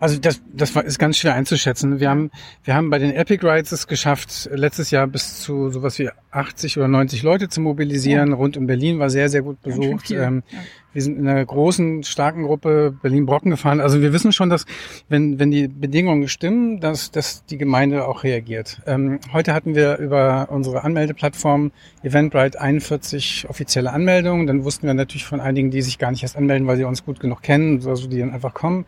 Also 0.00 0.18
das, 0.18 0.42
das 0.52 0.74
ist 0.74 0.98
ganz 0.98 1.18
schwer 1.18 1.34
einzuschätzen. 1.34 2.00
Wir 2.00 2.10
haben, 2.10 2.30
wir 2.64 2.74
haben 2.74 2.90
bei 2.90 2.98
den 2.98 3.12
Epic 3.12 3.46
Rides 3.46 3.72
es 3.72 3.86
geschafft, 3.86 4.48
letztes 4.52 4.90
Jahr 4.90 5.06
bis 5.06 5.40
zu 5.40 5.70
sowas 5.70 5.98
wie 5.98 6.10
80 6.30 6.78
oder 6.78 6.88
90 6.88 7.22
Leute 7.22 7.48
zu 7.48 7.60
mobilisieren. 7.60 8.30
Ja. 8.30 8.36
Rund 8.36 8.56
um 8.56 8.66
Berlin 8.66 8.98
war 8.98 9.10
sehr, 9.10 9.28
sehr 9.28 9.42
gut 9.42 9.60
besucht. 9.62 10.10
Ähm, 10.10 10.42
ja. 10.50 10.58
Wir 10.92 11.02
sind 11.02 11.18
in 11.18 11.26
einer 11.26 11.44
großen, 11.44 12.04
starken 12.04 12.44
Gruppe 12.44 12.96
Berlin-Brocken 13.02 13.50
gefahren. 13.50 13.80
Also 13.80 14.00
wir 14.00 14.12
wissen 14.12 14.32
schon, 14.32 14.48
dass 14.48 14.64
wenn, 15.08 15.40
wenn 15.40 15.50
die 15.50 15.66
Bedingungen 15.66 16.28
stimmen, 16.28 16.78
dass, 16.78 17.10
dass 17.10 17.44
die 17.46 17.58
Gemeinde 17.58 18.06
auch 18.06 18.22
reagiert. 18.22 18.80
Ähm, 18.86 19.18
heute 19.32 19.54
hatten 19.54 19.74
wir 19.74 19.98
über 19.98 20.48
unsere 20.50 20.84
Anmeldeplattform 20.84 21.72
Eventbrite 22.04 22.60
41 22.60 23.46
offizielle 23.48 23.92
Anmeldungen. 23.92 24.46
Dann 24.46 24.62
wussten 24.64 24.86
wir 24.86 24.94
natürlich 24.94 25.24
von 25.24 25.40
einigen, 25.40 25.70
die 25.70 25.82
sich 25.82 25.98
gar 25.98 26.12
nicht 26.12 26.22
erst 26.22 26.36
anmelden, 26.36 26.68
weil 26.68 26.76
sie 26.76 26.84
uns 26.84 27.04
gut 27.04 27.18
genug 27.18 27.42
kennen, 27.42 27.84
also 27.86 28.06
die 28.08 28.18
dann 28.18 28.32
einfach 28.32 28.54
kommen. 28.54 28.86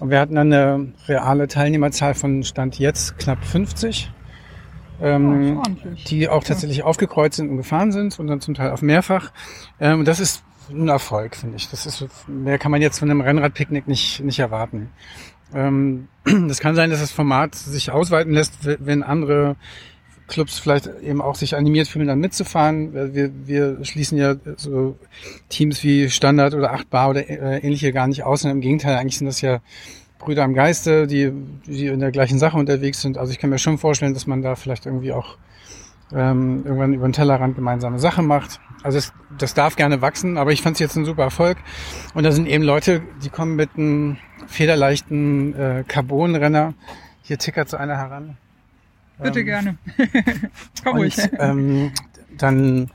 Und 0.00 0.10
wir 0.10 0.20
hatten 0.20 0.36
dann 0.36 0.52
eine 0.52 0.92
reale 1.08 1.48
Teilnehmerzahl 1.48 2.14
von 2.14 2.44
Stand 2.44 2.78
jetzt 2.78 3.18
knapp 3.18 3.44
50, 3.44 4.10
ähm, 5.00 5.60
die 6.06 6.28
auch 6.28 6.44
tatsächlich 6.44 6.78
ja. 6.78 6.84
aufgekreuzt 6.84 7.36
sind 7.36 7.50
und 7.50 7.56
gefahren 7.56 7.90
sind 7.90 8.18
und 8.18 8.28
dann 8.28 8.40
zum 8.40 8.54
Teil 8.54 8.70
auf 8.70 8.82
mehrfach. 8.82 9.32
Ähm, 9.80 10.04
das 10.04 10.20
ist 10.20 10.44
ein 10.70 10.88
Erfolg, 10.88 11.34
finde 11.36 11.56
ich. 11.56 11.68
Das 11.70 11.86
ist 11.86 12.06
mehr 12.28 12.58
kann 12.58 12.70
man 12.70 12.82
jetzt 12.82 12.98
von 12.98 13.10
einem 13.10 13.20
Rennradpicknick 13.20 13.88
nicht 13.88 14.20
nicht 14.20 14.38
erwarten. 14.38 14.90
Ähm, 15.54 16.08
das 16.24 16.60
kann 16.60 16.74
sein, 16.74 16.90
dass 16.90 17.00
das 17.00 17.10
Format 17.10 17.54
sich 17.54 17.90
ausweiten 17.90 18.32
lässt, 18.32 18.58
wenn 18.64 19.02
andere 19.02 19.56
Clubs 20.28 20.58
vielleicht 20.58 20.88
eben 21.02 21.20
auch 21.20 21.34
sich 21.34 21.56
animiert 21.56 21.88
fühlen, 21.88 22.06
dann 22.06 22.20
mitzufahren. 22.20 23.14
Wir, 23.14 23.30
wir 23.46 23.84
schließen 23.84 24.18
ja 24.18 24.36
so 24.56 24.96
Teams 25.48 25.82
wie 25.82 26.10
Standard 26.10 26.54
oder 26.54 26.72
8 26.72 26.88
Bar 26.90 27.10
oder 27.10 27.28
äh, 27.28 27.58
ähnliche 27.58 27.92
gar 27.92 28.06
nicht 28.06 28.22
aus. 28.22 28.44
Und 28.44 28.50
Im 28.50 28.60
Gegenteil, 28.60 28.96
eigentlich 28.96 29.18
sind 29.18 29.26
das 29.26 29.40
ja 29.40 29.60
Brüder 30.18 30.44
am 30.44 30.54
Geiste, 30.54 31.06
die, 31.06 31.32
die 31.66 31.86
in 31.86 32.00
der 32.00 32.10
gleichen 32.10 32.38
Sache 32.38 32.56
unterwegs 32.56 33.00
sind. 33.00 33.18
Also 33.18 33.32
ich 33.32 33.38
kann 33.38 33.50
mir 33.50 33.58
schon 33.58 33.78
vorstellen, 33.78 34.14
dass 34.14 34.26
man 34.26 34.42
da 34.42 34.54
vielleicht 34.54 34.86
irgendwie 34.86 35.12
auch 35.12 35.36
ähm, 36.12 36.62
irgendwann 36.64 36.92
über 36.92 37.06
den 37.06 37.12
Tellerrand 37.12 37.56
gemeinsame 37.56 37.98
Sache 37.98 38.22
macht. 38.22 38.60
Also 38.82 38.98
es, 38.98 39.12
das 39.36 39.54
darf 39.54 39.76
gerne 39.76 40.00
wachsen, 40.00 40.38
aber 40.38 40.52
ich 40.52 40.62
fand 40.62 40.74
es 40.74 40.80
jetzt 40.80 40.96
ein 40.96 41.04
super 41.04 41.22
Erfolg. 41.22 41.58
Und 42.14 42.24
da 42.24 42.32
sind 42.32 42.46
eben 42.46 42.64
Leute, 42.64 43.02
die 43.22 43.28
kommen 43.28 43.56
mit 43.56 43.70
einem 43.76 44.18
federleichten 44.46 45.54
äh, 45.54 45.84
Carbonrenner. 45.86 46.74
Hier 47.22 47.38
tickert 47.38 47.68
so 47.68 47.76
einer 47.76 47.96
heran. 47.96 48.36
Bitte 49.22 49.40
ähm, 49.40 49.46
gerne. 49.46 49.78
Komm 50.84 50.96
ruhig. 50.96 51.16
Ähm, 51.38 51.92
dann 52.36 52.90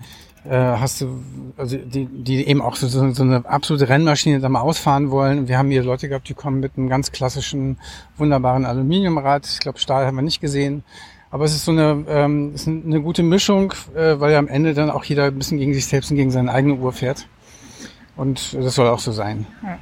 äh, 0.46 0.50
hast 0.50 1.02
du, 1.02 1.24
also 1.58 1.78
die, 1.78 2.06
die 2.06 2.48
eben 2.48 2.62
auch 2.62 2.76
so, 2.76 2.88
so, 2.88 3.12
so 3.12 3.24
eine 3.24 3.46
absolute 3.46 3.90
Rennmaschine 3.90 4.40
da 4.40 4.50
mal 4.50 4.62
ausfahren 4.62 5.10
wollen. 5.12 5.48
Wir 5.48 5.58
haben 5.58 5.70
hier 5.70 5.84
Leute 5.84 6.10
gehabt, 6.10 6.28
die 6.28 6.34
kommen 6.34 6.60
mit 6.60 6.78
einem 6.78 6.90
ganz 6.90 7.12
klassischen, 7.12 7.78
wunderbaren 8.18 8.66
Aluminiumrad. 8.66 9.48
Ich 9.48 9.60
glaube, 9.60 9.80
Stahl 9.80 10.06
haben 10.06 10.16
wir 10.16 10.22
nicht 10.22 10.42
gesehen. 10.42 10.84
Aber 11.32 11.46
es 11.46 11.56
ist 11.56 11.66
so 11.66 11.72
eine, 11.72 12.06
ähm, 12.08 12.54
ist 12.54 12.68
eine 12.68 13.02
gute 13.02 13.24
Mischung, 13.24 13.74
äh, 13.96 14.20
weil 14.20 14.34
ja 14.34 14.40
am 14.40 14.48
Ende 14.48 14.74
dann 14.74 14.92
auch 14.92 15.04
jeder 15.04 15.26
ein 15.26 15.38
bisschen 15.38 15.58
gegen 15.58 15.74
sich 15.74 15.88
selbst 15.88 16.12
und 16.12 16.18
gegen 16.18 16.30
seine 16.30 16.52
eigene 16.52 16.76
Uhr 16.76 16.94
fährt. 16.94 17.28
Und 18.16 18.54
das 18.54 18.76
soll 18.76 18.88
auch 18.88 19.00
so 19.00 19.12
sein. 19.12 19.48
Ja. 19.64 19.80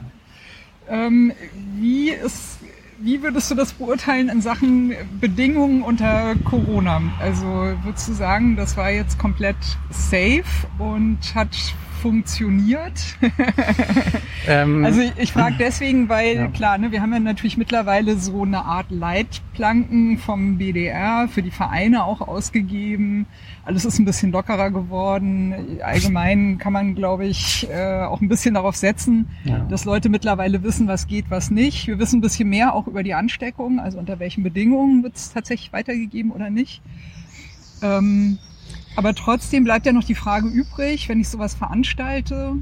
Ähm, 0.90 1.34
wie 1.78 2.12
ist 2.12 2.60
wie 3.04 3.22
würdest 3.24 3.50
du 3.50 3.56
das 3.56 3.74
beurteilen 3.74 4.30
in 4.30 4.42
Sachen 4.42 4.94
Bedingungen 5.20 5.82
unter 5.82 6.36
Corona? 6.46 7.02
Also 7.20 7.46
würdest 7.84 8.10
du 8.10 8.14
sagen, 8.14 8.56
das 8.56 8.78
war 8.78 8.92
jetzt 8.92 9.18
komplett 9.18 9.58
safe 9.90 10.44
und 10.78 11.18
hat 11.34 11.56
funktioniert? 12.02 13.00
ähm, 14.48 14.84
also 14.84 15.02
ich, 15.02 15.14
ich 15.18 15.32
frage 15.32 15.56
deswegen, 15.60 16.10
weil 16.10 16.36
ja. 16.36 16.48
klar, 16.48 16.78
ne, 16.78 16.92
wir 16.92 17.02
haben 17.02 17.14
ja 17.14 17.20
natürlich 17.20 17.58
mittlerweile 17.58 18.18
so 18.18 18.42
eine 18.42 18.66
Art 18.66 18.90
Leitplanken 18.90 20.18
vom 20.18 20.58
BDR 20.58 21.28
für 21.28 21.44
die 21.44 21.52
Vereine 21.52 22.04
auch 22.04 22.22
ausgegeben. 22.22 23.28
Alles 23.64 23.86
ist 23.86 24.00
ein 24.00 24.06
bisschen 24.06 24.32
lockerer 24.32 24.72
geworden. 24.72 25.80
Allgemein 25.84 26.58
kann 26.58 26.74
man, 26.74 26.96
glaube 26.96 27.28
ich, 27.28 27.68
äh, 27.70 28.02
auch 28.02 28.20
ein 28.20 28.28
bisschen 28.28 28.56
darauf 28.56 28.76
setzen, 28.76 29.30
ja. 29.44 29.60
dass 29.70 29.86
Leute 29.86 30.10
mittlerweile 30.10 30.64
wissen, 30.64 30.88
was 30.88 31.08
geht, 31.08 31.26
was 31.30 31.52
nicht. 31.52 31.86
Wir 31.88 32.00
wissen 32.00 32.18
ein 32.18 32.22
bisschen 32.22 32.50
mehr 32.50 32.74
auch 32.74 32.88
über 32.88 33.04
die 33.04 33.14
Ansteckung, 33.14 33.80
also 33.80 34.00
unter 34.00 34.20
welchen 34.20 34.42
Bedingungen 34.42 35.04
wird 35.04 35.16
es 35.16 35.32
tatsächlich 35.32 35.72
weitergegeben 35.72 36.32
oder 36.32 36.50
nicht. 36.50 36.82
Ähm, 37.84 38.40
aber 38.96 39.16
trotzdem 39.16 39.64
bleibt 39.64 39.86
ja 39.86 39.94
noch 39.94 40.04
die 40.04 40.16
Frage 40.16 40.48
übrig, 40.48 41.10
wenn 41.10 41.20
ich 41.20 41.30
sowas 41.30 41.56
veranstalte, 41.56 42.56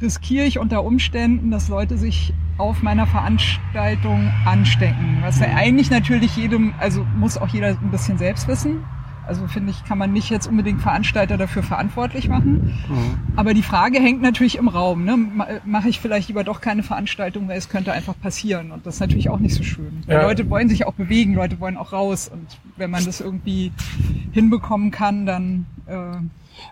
riskiere 0.00 0.46
ich 0.46 0.58
unter 0.58 0.84
Umständen, 0.84 1.50
dass 1.50 1.68
Leute 1.68 1.96
sich 1.96 2.34
auf 2.58 2.82
meiner 2.82 3.06
Veranstaltung 3.06 4.30
anstecken. 4.44 5.18
Was 5.22 5.40
ja 5.40 5.54
eigentlich 5.54 5.90
natürlich 5.90 6.36
jedem, 6.36 6.74
also 6.78 7.06
muss 7.16 7.38
auch 7.38 7.48
jeder 7.48 7.68
ein 7.68 7.90
bisschen 7.90 8.18
selbst 8.18 8.48
wissen. 8.48 8.84
Also 9.26 9.46
finde 9.46 9.70
ich, 9.70 9.84
kann 9.84 9.98
man 9.98 10.12
nicht 10.12 10.30
jetzt 10.30 10.46
unbedingt 10.46 10.80
Veranstalter 10.80 11.36
dafür 11.36 11.62
verantwortlich 11.62 12.28
machen. 12.28 12.74
Mhm. 12.88 13.36
Aber 13.36 13.54
die 13.54 13.62
Frage 13.62 14.00
hängt 14.00 14.20
natürlich 14.20 14.58
im 14.58 14.68
Raum. 14.68 15.04
Ne? 15.04 15.16
Mache 15.64 15.88
ich 15.88 16.00
vielleicht 16.00 16.28
lieber 16.28 16.44
doch 16.44 16.60
keine 16.60 16.82
Veranstaltung, 16.82 17.48
weil 17.48 17.58
es 17.58 17.68
könnte 17.68 17.92
einfach 17.92 18.14
passieren. 18.20 18.72
Und 18.72 18.86
das 18.86 18.94
ist 18.94 19.00
natürlich 19.00 19.30
auch 19.30 19.38
nicht 19.38 19.54
so 19.54 19.62
schön. 19.62 20.02
Ja. 20.06 20.22
Leute 20.22 20.48
wollen 20.50 20.68
sich 20.68 20.86
auch 20.86 20.94
bewegen, 20.94 21.34
Leute 21.34 21.60
wollen 21.60 21.76
auch 21.76 21.92
raus. 21.92 22.28
Und 22.28 22.46
wenn 22.76 22.90
man 22.90 23.04
das 23.04 23.20
irgendwie 23.20 23.72
hinbekommen 24.32 24.90
kann, 24.90 25.26
dann 25.26 25.66
äh, 25.86 26.16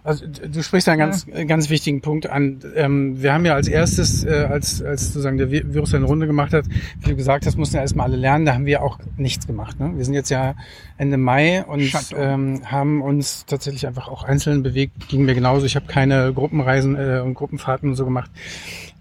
also 0.03 0.27
du 0.27 0.63
sprichst 0.63 0.89
einen 0.89 0.99
ganz, 0.99 1.27
ja. 1.27 1.45
ganz 1.45 1.71
wichtigen 1.71 2.01
Punkt 2.01 2.29
an. 2.29 2.61
Ähm, 2.75 3.23
wir 3.23 3.33
haben 3.35 3.45
ja 3.45 3.55
als 3.55 3.69
erstes, 3.69 4.25
äh, 4.25 4.47
als, 4.51 4.83
als 4.83 5.07
sozusagen 5.09 5.37
der 5.37 5.51
Virus 5.51 5.95
eine 5.95 6.07
Runde 6.07 6.27
gemacht 6.27 6.53
hat, 6.53 6.65
wie 7.01 7.11
du 7.11 7.17
gesagt 7.17 7.47
hast, 7.47 7.57
mussten 7.57 7.77
ja 7.77 7.83
erstmal 7.83 8.07
alle 8.07 8.17
lernen, 8.17 8.47
da 8.47 8.55
haben 8.55 8.67
wir 8.67 8.83
auch 8.83 8.99
nichts 9.17 9.47
gemacht. 9.47 9.79
Ne? 9.79 9.93
Wir 9.97 10.05
sind 10.05 10.15
jetzt 10.15 10.31
ja 10.31 10.55
Ende 10.97 11.17
Mai 11.17 11.65
und 11.65 11.93
ähm, 12.17 12.63
haben 12.65 13.03
uns 13.03 13.45
tatsächlich 13.47 13.87
einfach 13.87 14.09
auch 14.09 14.25
einzeln 14.25 14.63
bewegt, 14.63 15.09
ging 15.09 15.25
mir 15.25 15.35
genauso. 15.35 15.67
Ich 15.67 15.77
habe 15.77 15.87
keine 15.87 16.33
Gruppenreisen 16.33 16.97
äh, 16.97 17.21
und 17.25 17.35
Gruppenfahrten 17.35 17.91
und 17.91 17.97
so 17.97 18.05
gemacht. 18.05 18.31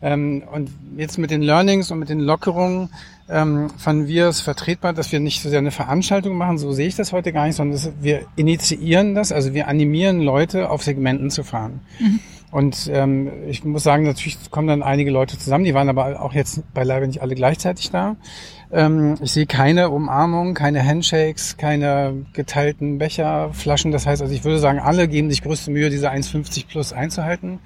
Ähm, 0.01 0.43
und 0.51 0.69
jetzt 0.97 1.17
mit 1.17 1.31
den 1.31 1.41
Learnings 1.41 1.91
und 1.91 1.99
mit 1.99 2.09
den 2.09 2.19
Lockerungen 2.19 2.89
ähm, 3.29 3.69
fanden 3.77 4.07
wir 4.07 4.27
es 4.27 4.41
vertretbar, 4.41 4.93
dass 4.93 5.11
wir 5.11 5.19
nicht 5.19 5.41
so 5.41 5.49
sehr 5.49 5.59
eine 5.59 5.71
Veranstaltung 5.71 6.35
machen, 6.35 6.57
so 6.57 6.71
sehe 6.71 6.87
ich 6.87 6.95
das 6.95 7.11
heute 7.11 7.31
gar 7.31 7.45
nicht, 7.45 7.55
sondern 7.55 7.73
dass 7.73 7.91
wir 8.01 8.21
initiieren 8.35 9.15
das, 9.15 9.31
also 9.31 9.53
wir 9.53 9.67
animieren 9.67 10.21
Leute, 10.21 10.69
auf 10.69 10.83
Segmenten 10.83 11.29
zu 11.29 11.43
fahren. 11.43 11.81
Mhm. 11.99 12.19
Und 12.51 12.89
ähm, 12.91 13.31
ich 13.47 13.63
muss 13.63 13.83
sagen, 13.83 14.03
natürlich 14.03 14.49
kommen 14.49 14.67
dann 14.67 14.81
einige 14.81 15.11
Leute 15.11 15.37
zusammen, 15.37 15.65
die 15.65 15.75
waren 15.75 15.87
aber 15.87 16.19
auch 16.19 16.33
jetzt 16.33 16.63
beileibe 16.73 17.05
nicht 17.05 17.21
alle 17.21 17.35
gleichzeitig 17.35 17.91
da. 17.91 18.15
Ähm, 18.71 19.15
ich 19.21 19.31
sehe 19.31 19.45
keine 19.45 19.91
Umarmung, 19.91 20.55
keine 20.55 20.83
Handshakes, 20.83 21.57
keine 21.57 22.25
geteilten 22.33 22.97
Becher, 22.97 23.51
Flaschen. 23.53 23.91
Das 23.91 24.07
heißt, 24.07 24.23
also 24.23 24.33
ich 24.33 24.43
würde 24.43 24.57
sagen, 24.57 24.79
alle 24.79 25.07
geben 25.07 25.29
sich 25.29 25.43
größte 25.43 25.69
Mühe, 25.69 25.91
diese 25.91 26.11
1,50 26.11 26.65
plus 26.67 26.91
einzuhalten. 26.91 27.59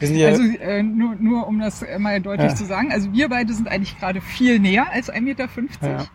Ja 0.00 0.28
also 0.28 0.42
äh, 0.42 0.82
nur, 0.82 1.14
nur 1.14 1.46
um 1.46 1.60
das 1.60 1.84
mal 1.98 2.20
deutlich 2.20 2.50
ja. 2.50 2.56
zu 2.56 2.64
sagen, 2.64 2.92
also 2.92 3.12
wir 3.12 3.28
beide 3.28 3.52
sind 3.54 3.68
eigentlich 3.68 3.98
gerade 3.98 4.20
viel 4.20 4.58
näher 4.58 4.90
als 4.90 5.12
1,50 5.12 5.20
Meter. 5.20 5.48
Ja. 5.82 6.06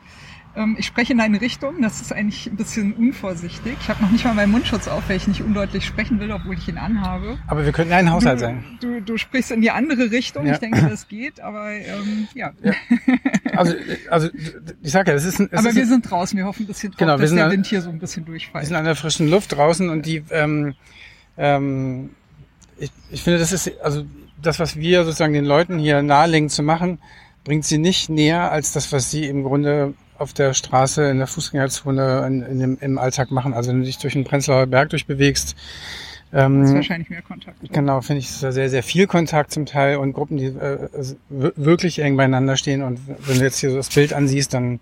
Ähm, 0.55 0.75
ich 0.79 0.87
spreche 0.87 1.13
in 1.13 1.21
eine 1.21 1.39
Richtung, 1.41 1.81
das 1.81 2.01
ist 2.01 2.11
eigentlich 2.11 2.47
ein 2.47 2.55
bisschen 2.55 2.93
unvorsichtig. 2.93 3.77
Ich 3.81 3.87
habe 3.87 4.01
noch 4.01 4.11
nicht 4.11 4.25
mal 4.25 4.33
meinen 4.33 4.51
Mundschutz 4.51 4.87
auf, 4.87 5.07
weil 5.07 5.17
ich 5.17 5.27
nicht 5.27 5.41
undeutlich 5.41 5.85
sprechen 5.85 6.19
will, 6.19 6.31
obwohl 6.31 6.55
ich 6.55 6.67
ihn 6.67 6.77
anhabe. 6.77 7.37
Aber 7.47 7.65
wir 7.65 7.71
könnten 7.71 7.93
ein 7.93 8.11
Haushalt 8.11 8.37
du, 8.37 8.45
sein. 8.45 8.63
Du, 8.81 9.01
du 9.01 9.17
sprichst 9.17 9.51
in 9.51 9.61
die 9.61 9.71
andere 9.71 10.11
Richtung, 10.11 10.47
ich 10.47 10.57
denke, 10.57 10.81
das 10.89 11.07
geht, 11.07 11.39
aber 11.39 11.71
ähm, 11.71 12.27
ja. 12.33 12.51
Also, 13.55 13.73
also 14.09 14.29
ich 14.81 14.91
sage 14.91 15.11
ja, 15.11 15.17
es 15.17 15.25
ist 15.25 15.39
ein, 15.39 15.49
es 15.51 15.59
Aber 15.59 15.69
ist 15.69 15.75
wir 15.75 15.85
sind 15.85 16.09
draußen, 16.09 16.37
wir 16.37 16.45
hoffen 16.45 16.63
ein 16.63 16.67
bisschen 16.67 16.91
drauf, 16.91 16.99
genau, 16.99 17.17
dass 17.17 17.33
der 17.33 17.45
an, 17.45 17.51
Wind 17.51 17.65
hier 17.65 17.81
so 17.81 17.89
ein 17.89 17.99
bisschen 17.99 18.23
durchfällt. 18.23 18.63
Wir 18.63 18.67
sind 18.67 18.75
an 18.75 18.85
der 18.85 18.95
frischen 18.95 19.29
Luft 19.29 19.55
draußen 19.55 19.89
und 19.89 20.05
die 20.05 20.23
ähm, 20.31 20.75
ähm, 21.37 22.11
ich, 22.79 22.91
ich 23.11 23.23
finde, 23.23 23.39
das 23.39 23.51
ist, 23.51 23.71
also 23.81 24.03
das, 24.41 24.59
was 24.59 24.75
wir 24.75 25.03
sozusagen 25.03 25.33
den 25.33 25.45
Leuten 25.45 25.79
hier 25.79 26.01
nahelegen 26.01 26.49
zu 26.49 26.63
machen, 26.63 26.99
bringt 27.43 27.65
sie 27.65 27.77
nicht 27.77 28.09
näher 28.09 28.51
als 28.51 28.71
das, 28.71 28.91
was 28.91 29.11
sie 29.11 29.25
im 29.25 29.43
Grunde 29.43 29.93
auf 30.17 30.33
der 30.33 30.53
Straße, 30.53 31.09
in 31.09 31.17
der 31.17 31.27
Fußgängerzone, 31.27 32.25
in, 32.27 32.41
in 32.41 32.59
dem, 32.59 32.77
im 32.81 32.97
Alltag 32.97 33.31
machen. 33.31 33.53
Also 33.53 33.69
wenn 33.69 33.79
du 33.79 33.85
dich 33.85 33.97
durch 33.97 34.13
den 34.13 34.25
Prenzlauer 34.25 34.67
Berg 34.67 34.89
durchbewegst, 34.89 35.55
ähm, 36.31 36.61
das 36.61 36.69
ist 36.69 36.75
wahrscheinlich 36.75 37.09
mehr 37.09 37.21
Kontakt. 37.21 37.57
Genau, 37.71 38.01
finde 38.01 38.19
ich, 38.19 38.29
ist 38.29 38.43
da 38.43 38.51
sehr, 38.51 38.69
sehr 38.69 38.83
viel 38.83 39.07
Kontakt 39.07 39.51
zum 39.51 39.65
Teil 39.65 39.97
und 39.97 40.13
Gruppen, 40.13 40.37
die 40.37 40.45
äh, 40.45 40.87
wirklich 41.29 41.99
eng 41.99 42.17
beieinander 42.17 42.55
stehen. 42.55 42.83
Und 42.83 42.99
wenn 43.07 43.39
du 43.39 43.43
jetzt 43.43 43.59
hier 43.59 43.71
so 43.71 43.77
das 43.77 43.89
Bild 43.89 44.13
ansiehst, 44.13 44.53
dann 44.53 44.79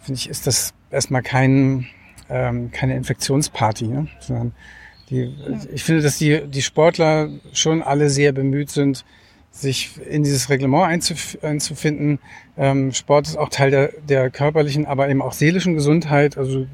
finde 0.00 0.18
ich, 0.18 0.30
ist 0.30 0.46
das 0.46 0.72
erstmal 0.90 1.22
kein, 1.22 1.86
ähm, 2.30 2.70
keine 2.70 2.96
Infektionsparty, 2.96 3.88
ne? 3.88 4.06
sondern 4.20 4.52
die, 5.10 5.34
ich 5.72 5.84
finde, 5.84 6.02
dass 6.02 6.18
die, 6.18 6.46
die 6.46 6.62
Sportler 6.62 7.28
schon 7.52 7.82
alle 7.82 8.08
sehr 8.10 8.32
bemüht 8.32 8.70
sind, 8.70 9.04
sich 9.50 9.90
in 10.08 10.22
dieses 10.22 10.48
Reglement 10.48 10.84
einzuf 10.84 11.36
einzufinden. 11.42 12.20
Ähm, 12.56 12.92
Sport 12.92 13.26
ist 13.26 13.36
auch 13.36 13.48
Teil 13.48 13.70
der, 13.70 13.92
der 14.08 14.30
körperlichen, 14.30 14.86
aber 14.86 15.08
eben 15.08 15.22
auch 15.22 15.32
seelischen 15.32 15.74
Gesundheit. 15.74 16.38
Also 16.38 16.66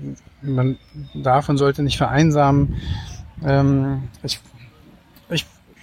man 0.43 0.79
darf 1.15 1.49
und 1.49 1.57
sollte 1.57 1.83
nicht 1.83 1.97
vereinsamen. 1.97 2.77
Ähm, 3.45 4.03
ich 4.23 4.41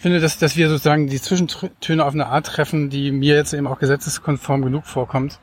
finde, 0.04 0.20
dass, 0.20 0.38
dass 0.38 0.58
wir 0.58 0.68
sozusagen 0.68 1.08
die 1.08 1.20
Zwischentöne 1.20 2.04
auf 2.04 2.14
eine 2.14 2.28
Art 2.28 2.46
treffen, 2.46 2.90
die 2.90 3.12
mir 3.12 3.36
jetzt 3.36 3.54
eben 3.54 3.66
auch 3.68 3.80
gesetzeskonform 3.80 4.62
genug 4.62 4.86
vorkommt. 4.86 5.40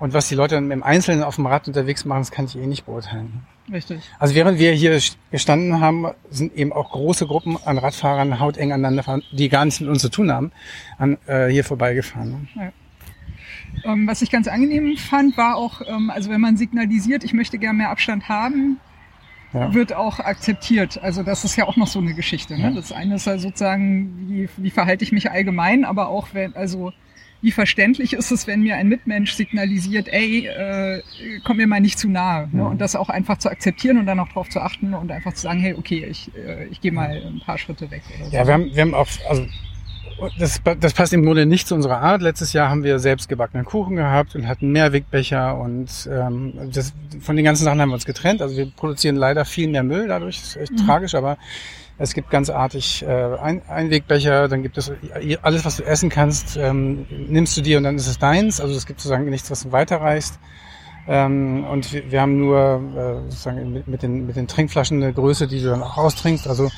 Und 0.00 0.12
was 0.14 0.28
die 0.28 0.34
Leute 0.34 0.56
dann 0.56 0.72
im 0.72 0.82
Einzelnen 0.82 1.22
auf 1.22 1.36
dem 1.36 1.46
Rad 1.46 1.68
unterwegs 1.68 2.04
machen, 2.04 2.22
das 2.22 2.32
kann 2.32 2.46
ich 2.46 2.56
eh 2.56 2.66
nicht 2.66 2.86
beurteilen. 2.86 3.44
Richtig. 3.72 4.02
Also 4.18 4.34
während 4.34 4.58
wir 4.58 4.72
hier 4.72 5.00
gestanden 5.30 5.80
haben, 5.80 6.08
sind 6.28 6.56
eben 6.56 6.72
auch 6.72 6.90
große 6.90 7.24
Gruppen 7.28 7.56
an 7.64 7.78
Radfahrern 7.78 8.40
hauteng 8.40 8.72
aneinander, 8.72 9.20
die 9.30 9.48
gar 9.48 9.64
nichts 9.64 9.80
mit 9.80 9.88
uns 9.88 10.02
zu 10.02 10.08
tun 10.08 10.32
haben, 10.32 10.50
an, 10.98 11.16
äh, 11.26 11.46
hier 11.46 11.62
vorbeigefahren. 11.62 12.48
Ja. 12.56 12.72
Ähm, 13.84 14.08
was 14.08 14.22
ich 14.22 14.32
ganz 14.32 14.48
angenehm 14.48 14.96
fand, 14.96 15.36
war 15.36 15.54
auch, 15.54 15.82
ähm, 15.86 16.10
also 16.10 16.30
wenn 16.30 16.40
man 16.40 16.56
signalisiert, 16.56 17.22
ich 17.22 17.32
möchte 17.32 17.58
gerne 17.58 17.78
mehr 17.78 17.90
Abstand 17.90 18.28
haben, 18.28 18.80
ja. 19.52 19.74
wird 19.74 19.92
auch 19.92 20.20
akzeptiert. 20.20 21.02
Also 21.02 21.22
das 21.22 21.44
ist 21.44 21.56
ja 21.56 21.66
auch 21.66 21.76
noch 21.76 21.86
so 21.86 21.98
eine 21.98 22.14
Geschichte. 22.14 22.56
Ne? 22.56 22.64
Ja. 22.64 22.70
Das 22.70 22.92
eine 22.92 23.16
ist 23.16 23.26
ja 23.26 23.38
sozusagen, 23.38 24.28
wie, 24.28 24.48
wie 24.56 24.70
verhalte 24.70 25.04
ich 25.04 25.12
mich 25.12 25.30
allgemein, 25.30 25.84
aber 25.84 26.08
auch 26.08 26.28
wenn, 26.32 26.54
also 26.54 26.92
wie 27.42 27.52
verständlich 27.52 28.12
ist 28.12 28.30
es, 28.30 28.46
wenn 28.46 28.60
mir 28.60 28.76
ein 28.76 28.88
Mitmensch 28.88 29.32
signalisiert, 29.32 30.08
ey, 30.08 30.46
äh, 30.46 31.02
komm 31.44 31.56
mir 31.56 31.66
mal 31.66 31.80
nicht 31.80 31.98
zu 31.98 32.08
nahe. 32.08 32.48
Ne? 32.52 32.66
Und 32.66 32.80
das 32.80 32.94
auch 32.96 33.08
einfach 33.08 33.38
zu 33.38 33.48
akzeptieren 33.50 33.98
und 33.98 34.06
dann 34.06 34.20
auch 34.20 34.28
darauf 34.28 34.50
zu 34.50 34.60
achten 34.60 34.92
und 34.92 35.10
einfach 35.10 35.32
zu 35.32 35.42
sagen, 35.42 35.60
hey, 35.60 35.74
okay, 35.74 36.04
ich, 36.04 36.30
äh, 36.36 36.66
ich 36.66 36.80
gehe 36.80 36.92
mal 36.92 37.10
ein 37.10 37.40
paar 37.40 37.56
Schritte 37.56 37.90
weg. 37.90 38.02
Oder 38.14 38.26
so. 38.26 38.36
Ja, 38.36 38.46
wir 38.46 38.52
haben, 38.52 38.74
wir 38.74 38.82
haben 38.82 38.94
auch, 38.94 39.08
also 39.28 39.46
das, 40.38 40.60
das 40.80 40.92
passt 40.92 41.12
im 41.12 41.24
Grunde 41.24 41.46
nicht 41.46 41.68
zu 41.68 41.74
unserer 41.74 42.00
Art. 42.00 42.22
Letztes 42.22 42.52
Jahr 42.52 42.68
haben 42.68 42.84
wir 42.84 42.98
selbst 42.98 43.28
gebackenen 43.28 43.64
Kuchen 43.64 43.96
gehabt 43.96 44.34
und 44.34 44.46
hatten 44.46 44.70
Mehrwegbecher 44.72 45.58
und 45.58 46.08
ähm, 46.10 46.52
das, 46.72 46.92
von 47.20 47.36
den 47.36 47.44
ganzen 47.44 47.64
Sachen 47.64 47.80
haben 47.80 47.90
wir 47.90 47.94
uns 47.94 48.06
getrennt. 48.06 48.42
Also 48.42 48.56
wir 48.56 48.70
produzieren 48.70 49.16
leider 49.16 49.44
viel 49.44 49.68
mehr 49.68 49.82
Müll 49.82 50.08
dadurch, 50.08 50.38
das 50.40 50.48
ist 50.50 50.56
echt 50.56 50.72
mhm. 50.72 50.86
tragisch, 50.86 51.14
aber 51.14 51.36
es 51.98 52.14
gibt 52.14 52.30
ganz 52.30 52.48
artig 52.48 53.02
äh, 53.02 53.36
Ein 53.42 53.60
Einwegbecher, 53.68 54.48
dann 54.48 54.62
gibt 54.62 54.78
es 54.78 54.90
alles, 55.42 55.66
was 55.66 55.76
du 55.76 55.84
essen 55.84 56.08
kannst, 56.08 56.56
ähm, 56.56 57.06
nimmst 57.10 57.56
du 57.58 57.60
dir 57.60 57.76
und 57.76 57.84
dann 57.84 57.96
ist 57.96 58.06
es 58.06 58.18
deins. 58.18 58.58
Also 58.58 58.74
es 58.74 58.86
gibt 58.86 59.00
sozusagen 59.00 59.28
nichts, 59.28 59.50
was 59.50 59.64
du 59.64 59.72
weiterreichst. 59.72 60.38
Ähm, 61.06 61.64
und 61.64 61.92
wir, 61.92 62.10
wir 62.10 62.20
haben 62.22 62.38
nur 62.38 62.80
äh, 62.96 63.30
sozusagen 63.30 63.72
mit, 63.72 63.86
mit, 63.86 64.02
den, 64.02 64.26
mit 64.26 64.36
den 64.36 64.48
Trinkflaschen 64.48 65.02
eine 65.02 65.12
Größe, 65.12 65.46
die 65.46 65.60
du 65.60 65.68
dann 65.68 65.82
auch 65.82 65.98
austrinkst. 65.98 66.48
Also 66.48 66.70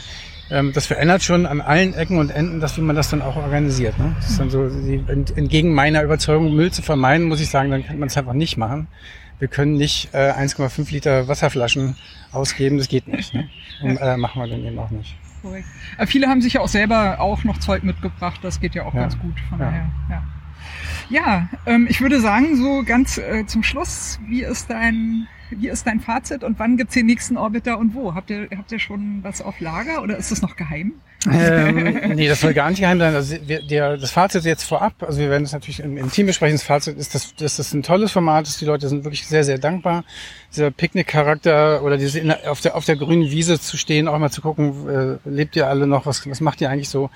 ähm, 0.52 0.72
das 0.72 0.86
verändert 0.86 1.22
schon 1.22 1.46
an 1.46 1.60
allen 1.60 1.94
Ecken 1.94 2.18
und 2.18 2.30
Enden, 2.30 2.60
dass 2.60 2.76
wie 2.76 2.82
man 2.82 2.94
das 2.94 3.10
dann 3.10 3.22
auch 3.22 3.36
organisiert. 3.36 3.98
Ne? 3.98 4.14
Das 4.16 4.30
ist 4.30 4.40
dann 4.40 4.50
so, 4.50 4.68
die, 4.68 5.02
entgegen 5.08 5.74
meiner 5.74 6.02
Überzeugung, 6.02 6.54
Müll 6.54 6.70
zu 6.70 6.82
vermeiden, 6.82 7.26
muss 7.26 7.40
ich 7.40 7.48
sagen, 7.48 7.70
dann 7.70 7.84
kann 7.84 7.98
man 7.98 8.08
es 8.08 8.16
einfach 8.16 8.34
nicht 8.34 8.56
machen 8.56 8.88
wir 9.42 9.48
können 9.48 9.76
nicht 9.76 10.14
äh, 10.14 10.30
1,5 10.30 10.92
Liter 10.92 11.26
Wasserflaschen 11.26 11.96
ausgeben, 12.30 12.78
das 12.78 12.86
geht 12.86 13.08
nicht. 13.08 13.34
Ne? 13.34 13.50
Und 13.82 13.96
äh, 13.96 14.16
machen 14.16 14.40
wir 14.40 14.46
dann 14.46 14.64
eben 14.64 14.78
auch 14.78 14.90
nicht. 14.90 15.16
Aber 15.42 16.06
viele 16.06 16.28
haben 16.28 16.40
sich 16.40 16.52
ja 16.52 16.60
auch 16.60 16.68
selber 16.68 17.18
auch 17.18 17.42
noch 17.42 17.58
Zeug 17.58 17.82
mitgebracht, 17.82 18.38
das 18.42 18.60
geht 18.60 18.76
ja 18.76 18.84
auch 18.84 18.94
ja. 18.94 19.00
ganz 19.00 19.18
gut. 19.18 19.34
Von 19.48 19.58
ja. 19.58 19.64
daher, 19.64 19.90
ja. 20.08 20.22
Ja, 21.10 21.48
ähm, 21.66 21.88
ich 21.90 22.00
würde 22.00 22.20
sagen, 22.20 22.56
so 22.56 22.84
ganz 22.86 23.18
äh, 23.18 23.44
zum 23.46 23.64
Schluss, 23.64 24.20
wie 24.28 24.44
ist 24.44 24.70
dein 24.70 25.26
wie 25.60 25.68
ist 25.68 25.86
dein 25.86 26.00
Fazit 26.00 26.44
und 26.44 26.58
wann 26.58 26.76
gibt's 26.76 26.94
den 26.94 27.06
nächsten 27.06 27.36
Orbiter 27.36 27.78
und 27.78 27.94
wo? 27.94 28.14
Habt 28.14 28.30
ihr, 28.30 28.48
habt 28.56 28.72
ihr 28.72 28.78
schon 28.78 29.20
was 29.22 29.42
auf 29.42 29.60
Lager 29.60 30.02
oder 30.02 30.16
ist 30.16 30.30
das 30.30 30.42
noch 30.42 30.56
geheim? 30.56 30.94
ähm, 31.30 32.14
nee, 32.16 32.28
das 32.28 32.40
soll 32.40 32.52
gar 32.52 32.70
nicht 32.70 32.80
geheim 32.80 32.98
sein. 32.98 33.14
Also 33.14 33.36
wir, 33.46 33.62
der, 33.62 33.96
das 33.96 34.10
Fazit 34.10 34.44
jetzt 34.44 34.64
vorab, 34.64 34.94
also 35.02 35.20
wir 35.20 35.30
werden 35.30 35.44
es 35.44 35.52
natürlich 35.52 35.80
im, 35.80 35.96
im 35.96 36.10
Team 36.10 36.26
besprechen. 36.26 36.56
Das 36.56 36.64
Fazit 36.64 36.96
ist, 36.96 37.14
dass, 37.14 37.34
dass 37.36 37.56
das 37.56 37.72
ein 37.72 37.82
tolles 37.82 38.12
Format 38.12 38.48
ist. 38.48 38.60
Die 38.60 38.64
Leute 38.64 38.88
sind 38.88 39.04
wirklich 39.04 39.26
sehr, 39.26 39.44
sehr 39.44 39.58
dankbar. 39.58 40.04
Dieser 40.50 40.70
Picknick-Charakter 40.70 41.82
oder 41.82 41.96
diese 41.96 42.18
in, 42.18 42.32
auf 42.32 42.60
der 42.60 42.74
auf 42.74 42.84
der 42.84 42.96
grünen 42.96 43.30
Wiese 43.30 43.60
zu 43.60 43.76
stehen, 43.76 44.08
auch 44.08 44.18
mal 44.18 44.30
zu 44.30 44.42
gucken, 44.42 45.18
äh, 45.24 45.28
lebt 45.28 45.54
ihr 45.56 45.68
alle 45.68 45.86
noch? 45.86 46.06
Was, 46.06 46.28
was 46.28 46.40
macht 46.40 46.60
ihr 46.60 46.70
eigentlich 46.70 46.88
so? 46.88 47.10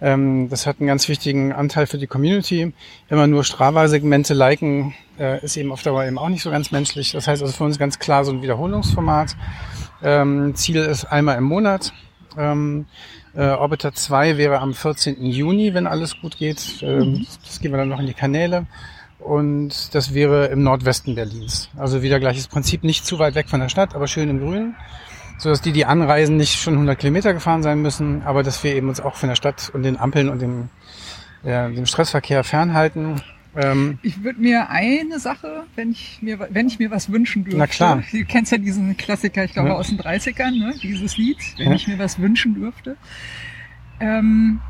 Ähm, 0.00 0.48
das 0.48 0.66
hat 0.66 0.80
einen 0.80 0.86
ganz 0.86 1.08
wichtigen 1.08 1.52
Anteil 1.52 1.86
für 1.86 1.98
die 1.98 2.06
Community. 2.06 2.72
Wenn 3.08 3.18
man 3.18 3.30
nur 3.30 3.44
Strava-Segmente 3.44 4.34
liken, 4.34 4.94
äh, 5.20 5.44
ist 5.44 5.56
eben 5.56 5.70
auf 5.70 5.82
Dauer 5.82 6.04
eben 6.04 6.18
auch 6.18 6.30
nicht 6.30 6.42
so 6.42 6.50
ganz 6.50 6.72
menschlich. 6.72 7.12
Das 7.12 7.28
heißt 7.28 7.42
also 7.42 7.54
für 7.54 7.64
uns 7.64 7.78
ganz 7.78 7.98
klar 7.98 8.24
so 8.24 8.32
ein 8.32 8.42
Wiederholungsformat. 8.42 9.36
Ähm, 10.02 10.54
Ziel 10.54 10.78
ist 10.78 11.04
einmal 11.04 11.36
im 11.36 11.44
Monat. 11.44 11.92
Ähm, 12.38 12.86
äh, 13.34 13.42
Orbiter 13.42 13.92
2 13.92 14.38
wäre 14.38 14.58
am 14.58 14.74
14. 14.74 15.24
Juni, 15.24 15.74
wenn 15.74 15.86
alles 15.86 16.20
gut 16.20 16.38
geht. 16.38 16.82
Ähm, 16.82 16.98
mhm. 16.98 17.26
Das 17.44 17.60
gehen 17.60 17.70
wir 17.70 17.78
dann 17.78 17.88
noch 17.88 18.00
in 18.00 18.06
die 18.06 18.14
Kanäle. 18.14 18.66
Und 19.18 19.94
das 19.94 20.14
wäre 20.14 20.46
im 20.46 20.62
Nordwesten 20.62 21.14
Berlins. 21.14 21.68
Also 21.76 22.02
wieder 22.02 22.18
gleiches 22.18 22.48
Prinzip, 22.48 22.84
nicht 22.84 23.04
zu 23.04 23.18
weit 23.18 23.34
weg 23.34 23.50
von 23.50 23.60
der 23.60 23.68
Stadt, 23.68 23.94
aber 23.94 24.06
schön 24.06 24.30
im 24.30 24.40
Grün. 24.40 24.74
So 25.38 25.50
dass 25.50 25.60
die, 25.60 25.72
die 25.72 25.84
anreisen, 25.84 26.36
nicht 26.36 26.58
schon 26.58 26.74
100 26.74 26.98
Kilometer 26.98 27.34
gefahren 27.34 27.62
sein 27.62 27.80
müssen, 27.80 28.22
aber 28.24 28.42
dass 28.42 28.62
wir 28.64 28.74
eben 28.74 28.88
uns 28.88 29.00
auch 29.00 29.16
von 29.16 29.28
der 29.28 29.36
Stadt 29.36 29.70
und 29.72 29.82
den 29.82 29.98
Ampeln 29.98 30.28
und 30.28 30.40
dem, 30.40 30.68
ja, 31.44 31.68
dem 31.68 31.86
Stressverkehr 31.86 32.44
fernhalten. 32.44 33.22
Ähm, 33.56 33.98
ich 34.02 34.22
würde 34.22 34.40
mir 34.40 34.70
eine 34.70 35.18
Sache, 35.18 35.64
wenn 35.74 35.90
ich 35.90 36.18
mir, 36.22 36.38
wenn 36.50 36.68
ich 36.68 36.78
mir 36.78 36.90
was 36.90 37.10
wünschen 37.10 37.44
dürfte. 37.44 37.58
Na 37.58 37.66
klar. 37.66 38.02
Du 38.12 38.24
kennst 38.24 38.52
ja 38.52 38.58
diesen 38.58 38.96
Klassiker, 38.96 39.44
ich 39.44 39.52
glaube, 39.52 39.70
ja. 39.70 39.74
aus 39.74 39.88
den 39.88 39.98
30ern, 39.98 40.56
ne? 40.58 40.74
dieses 40.82 41.16
Lied, 41.16 41.38
wenn 41.58 41.68
ja. 41.68 41.74
ich 41.74 41.88
mir 41.88 41.98
was 41.98 42.20
wünschen 42.20 42.54
dürfte. 42.54 42.96
Ähm, 43.98 44.60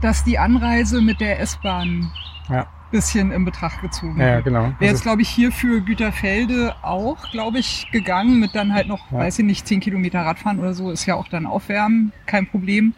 dass 0.00 0.24
die 0.24 0.38
Anreise 0.38 1.00
mit 1.00 1.20
der 1.20 1.40
S-Bahn 1.40 2.10
ja. 2.48 2.66
bisschen 2.90 3.32
in 3.32 3.44
Betracht 3.44 3.80
gezogen 3.80 4.16
wird. 4.16 4.28
Ja, 4.28 4.40
genau. 4.40 4.72
Wäre 4.78 4.92
jetzt, 4.92 5.02
glaube 5.02 5.22
ich, 5.22 5.28
hier 5.28 5.50
für 5.50 5.80
Güterfelde 5.80 6.76
auch, 6.82 7.30
glaube 7.32 7.58
ich, 7.58 7.88
gegangen 7.90 8.38
mit 8.38 8.54
dann 8.54 8.74
halt 8.74 8.86
noch, 8.86 9.10
weiß 9.10 9.40
ich 9.40 9.44
nicht, 9.44 9.66
10 9.66 9.80
Kilometer 9.80 10.20
Radfahren 10.20 10.60
oder 10.60 10.74
so, 10.74 10.90
ist 10.90 11.06
ja 11.06 11.16
auch 11.16 11.28
dann 11.28 11.46
Aufwärmen, 11.46 12.12
kein 12.26 12.46
Problem. 12.46 12.94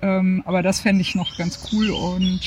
Ähm, 0.00 0.42
aber 0.44 0.62
das 0.62 0.80
fände 0.80 1.02
ich 1.02 1.14
noch 1.14 1.36
ganz 1.36 1.70
cool 1.72 1.90
und 1.90 2.40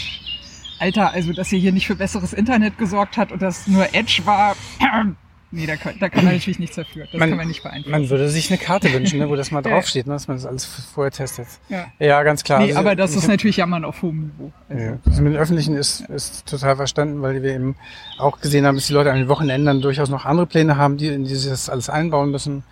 Alter, 0.80 1.12
also 1.12 1.34
dass 1.34 1.52
ihr 1.52 1.60
hier 1.60 1.72
nicht 1.72 1.88
für 1.88 1.96
besseres 1.96 2.34
Internet 2.34 2.78
gesorgt 2.78 3.18
hat 3.18 3.32
und 3.32 3.42
das 3.42 3.68
nur 3.68 3.94
Edge 3.94 4.22
war. 4.26 4.56
Nee, 5.52 5.68
da 5.68 5.78
kann, 5.78 5.94
da 6.02 6.10
kann 6.10 6.26
man 6.26 6.34
natürlich 6.34 6.60
nichts 6.60 6.76
dafür. 6.76 7.06
Das 7.10 7.18
man, 7.18 7.30
kann 7.30 7.38
man 7.38 7.48
nicht 7.48 7.64
beeinflussen. 7.64 7.92
Man 7.92 8.10
würde 8.10 8.28
sich 8.28 8.50
eine 8.52 8.58
Karte 8.58 8.92
wünschen, 8.92 9.20
ne, 9.20 9.30
wo 9.30 9.38
das 9.38 9.52
mal 9.52 9.62
draufsteht, 9.64 10.06
ne, 10.06 10.12
dass 10.12 10.28
man 10.28 10.36
das 10.36 10.46
alles 10.46 10.66
vorher 10.66 11.12
testet. 11.12 11.48
Ja, 11.70 11.86
ja 11.98 12.24
ganz 12.24 12.44
klar. 12.44 12.60
Nee, 12.60 12.70
also, 12.70 12.80
aber 12.80 12.96
das 12.96 13.16
ist 13.16 13.28
natürlich 13.30 13.56
Jammern 13.56 13.86
auf 13.86 14.02
hohem 14.02 14.34
Niveau. 14.34 14.52
Also, 14.68 14.84
ja. 14.84 14.98
also 15.06 15.22
mit 15.22 15.34
den 15.34 15.40
Öffentlichen 15.40 15.78
ist, 15.78 16.02
ist 16.10 16.46
total 16.46 16.76
verstanden, 16.76 17.22
weil 17.22 17.42
wir 17.42 17.54
eben 17.54 17.76
auch 18.18 18.42
gesehen 18.42 18.66
haben, 18.66 18.76
dass 18.76 18.88
die 18.88 18.94
Leute 18.94 19.12
an 19.12 19.18
den 19.18 19.30
Wochenenden 19.30 19.82
durchaus 19.82 20.10
noch 20.10 20.26
andere 20.26 20.46
Pläne 20.46 20.76
haben, 20.76 20.98
die 20.98 21.08
in 21.08 21.24
dieses 21.24 21.70
alles 21.70 21.90
einbauen 21.90 22.32
müssen. 22.32 22.64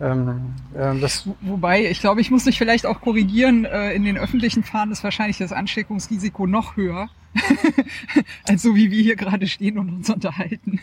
Ähm, 0.00 0.54
äh, 0.74 0.98
das 0.98 1.28
Wobei, 1.40 1.88
ich 1.88 2.00
glaube, 2.00 2.20
ich 2.20 2.30
muss 2.30 2.44
mich 2.44 2.58
vielleicht 2.58 2.86
auch 2.86 3.00
korrigieren, 3.00 3.64
äh, 3.64 3.92
in 3.92 4.04
den 4.04 4.18
öffentlichen 4.18 4.64
Fahren 4.64 4.90
ist 4.90 5.04
wahrscheinlich 5.04 5.38
das 5.38 5.52
Ansteckungsrisiko 5.52 6.46
noch 6.46 6.76
höher. 6.76 7.08
als 8.48 8.62
so 8.62 8.76
wie 8.76 8.92
wir 8.92 9.02
hier 9.02 9.16
gerade 9.16 9.48
stehen 9.48 9.76
und 9.76 9.88
uns 9.88 10.08
unterhalten. 10.08 10.80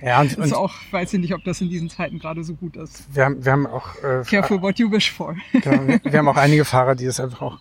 Ja, 0.00 0.20
und, 0.20 0.38
das 0.38 0.46
ist 0.46 0.52
auch, 0.52 0.74
weiß 0.92 1.12
ich 1.14 1.20
nicht, 1.20 1.34
ob 1.34 1.42
das 1.42 1.60
in 1.60 1.68
diesen 1.68 1.90
Zeiten 1.90 2.20
gerade 2.20 2.44
so 2.44 2.54
gut 2.54 2.76
ist. 2.76 3.12
Wir 3.12 3.24
haben, 3.24 3.44
wir 3.44 3.50
haben 3.50 3.66
auch 3.66 3.96
äh, 3.96 4.22
Careful 4.24 4.62
what 4.62 4.78
you 4.78 4.90
wish 4.90 5.10
for. 5.10 5.36
genau, 5.52 5.88
wir, 5.88 6.00
wir 6.04 6.18
haben 6.18 6.28
auch 6.28 6.36
einige 6.36 6.64
Fahrer, 6.64 6.94
die 6.94 7.04
das 7.04 7.18
einfach 7.18 7.42
auch 7.42 7.58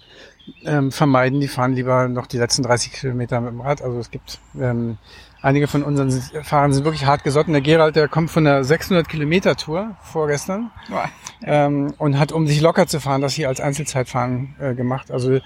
ähm, 0.65 0.91
vermeiden. 0.91 1.39
Die 1.39 1.47
fahren 1.47 1.73
lieber 1.73 2.07
noch 2.07 2.27
die 2.27 2.37
letzten 2.37 2.63
30 2.63 2.91
Kilometer 2.91 3.41
mit 3.41 3.51
dem 3.51 3.61
Rad. 3.61 3.81
Also 3.81 3.99
es 3.99 4.11
gibt 4.11 4.39
ähm, 4.59 4.97
einige 5.41 5.67
von 5.67 5.83
unseren 5.83 6.11
Fahrern 6.43 6.73
sind 6.73 6.83
wirklich 6.83 7.05
hart 7.05 7.23
gesotten. 7.23 7.53
Der 7.53 7.61
Gerald, 7.61 7.95
der 7.95 8.07
kommt 8.07 8.31
von 8.31 8.43
der 8.43 8.63
600 8.63 9.07
Kilometer 9.07 9.55
Tour 9.55 9.95
vorgestern 10.01 10.71
ähm, 11.43 11.93
und 11.97 12.19
hat, 12.19 12.31
um 12.31 12.47
sich 12.47 12.61
locker 12.61 12.87
zu 12.87 12.99
fahren, 12.99 13.21
das 13.21 13.33
hier 13.33 13.47
als 13.47 13.61
Einzelzeitfahren 13.61 14.55
äh, 14.59 14.73
gemacht. 14.73 15.11
Also 15.11 15.39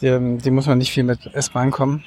dem, 0.00 0.38
dem 0.38 0.54
muss 0.54 0.66
man 0.66 0.78
nicht 0.78 0.92
viel 0.92 1.04
mit 1.04 1.26
S-Bahn 1.34 1.70
kommen. 1.70 2.04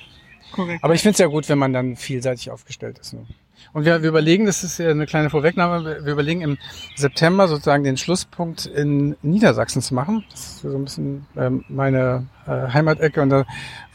Korrekt. 0.51 0.83
Aber 0.83 0.93
ich 0.93 1.01
finde 1.01 1.13
es 1.13 1.19
ja 1.19 1.27
gut, 1.27 1.49
wenn 1.49 1.57
man 1.57 1.73
dann 1.73 1.95
vielseitig 1.95 2.51
aufgestellt 2.51 2.99
ist. 2.99 3.13
Ne? 3.13 3.25
Und 3.73 3.85
wir, 3.85 4.01
wir 4.01 4.09
überlegen, 4.09 4.45
das 4.45 4.63
ist 4.63 4.77
ja 4.77 4.89
eine 4.89 5.05
kleine 5.05 5.29
Vorwegnahme, 5.29 6.05
wir 6.05 6.13
überlegen 6.13 6.41
im 6.41 6.57
September 6.95 7.47
sozusagen 7.47 7.83
den 7.83 7.97
Schlusspunkt 7.97 8.65
in 8.65 9.15
Niedersachsen 9.21 9.81
zu 9.81 9.93
machen. 9.93 10.23
Das 10.31 10.39
ist 10.39 10.61
so 10.61 10.75
ein 10.75 10.83
bisschen 10.83 11.25
ähm, 11.35 11.65
meine 11.67 12.27
äh, 12.47 12.71
Heimatecke 12.73 13.21
und 13.21 13.29
da 13.29 13.45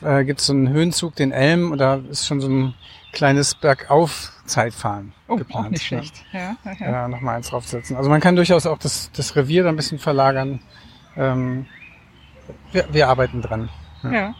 äh, 0.03 0.25
gibt 0.25 0.41
es 0.41 0.47
so 0.47 0.53
einen 0.53 0.69
Höhenzug, 0.69 1.17
den 1.17 1.33
Elm, 1.33 1.73
und 1.73 1.79
da 1.79 2.01
ist 2.11 2.27
schon 2.27 2.41
so 2.41 2.49
ein 2.49 2.75
kleines 3.13 3.55
Bergauf-Zeitfahren 3.55 5.13
oh, 5.29 5.37
geplant. 5.37 5.67
Auch 5.67 5.71
nicht 5.71 5.85
schlecht. 5.85 6.25
Ja, 6.33 6.57
ja, 6.65 6.73
ja. 6.79 6.91
ja 6.91 7.09
nochmal 7.09 7.37
eins 7.37 7.49
draufsetzen. 7.49 7.97
Also 7.97 8.09
man 8.11 8.21
kann 8.21 8.37
durchaus 8.37 8.67
auch 8.67 8.79
das, 8.79 9.11
das 9.13 9.35
Revier 9.37 9.65
da 9.65 9.71
ein 9.71 9.77
bisschen 9.77 9.99
verlagern. 9.99 10.61
Ähm, 11.17 11.67
wir, 12.73 12.87
wir 12.93 13.09
arbeiten 13.09 13.43
dran. 13.43 13.69
ja. 14.05 14.13
ja. 14.13 14.35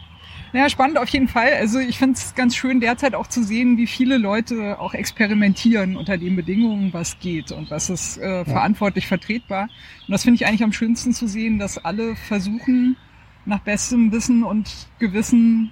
Naja, 0.53 0.69
spannend 0.69 0.97
auf 0.97 1.07
jeden 1.09 1.27
Fall. 1.27 1.53
Also 1.53 1.79
ich 1.79 1.97
finde 1.97 2.15
es 2.15 2.35
ganz 2.35 2.55
schön 2.55 2.81
derzeit 2.81 3.15
auch 3.15 3.27
zu 3.27 3.43
sehen, 3.43 3.77
wie 3.77 3.87
viele 3.87 4.17
Leute 4.17 4.79
auch 4.79 4.93
experimentieren 4.93 5.95
unter 5.95 6.17
den 6.17 6.35
Bedingungen, 6.35 6.93
was 6.93 7.19
geht 7.19 7.51
und 7.51 7.71
was 7.71 7.89
ist 7.89 8.17
äh, 8.17 8.39
ja. 8.39 8.45
verantwortlich 8.45 9.07
vertretbar. 9.07 9.63
Und 9.63 10.11
das 10.11 10.23
finde 10.23 10.35
ich 10.35 10.45
eigentlich 10.45 10.63
am 10.63 10.73
schönsten 10.73 11.13
zu 11.13 11.27
sehen, 11.27 11.57
dass 11.57 11.77
alle 11.77 12.15
versuchen, 12.15 12.97
nach 13.45 13.59
bestem 13.59 14.11
Wissen 14.11 14.43
und 14.43 14.69
Gewissen 14.99 15.71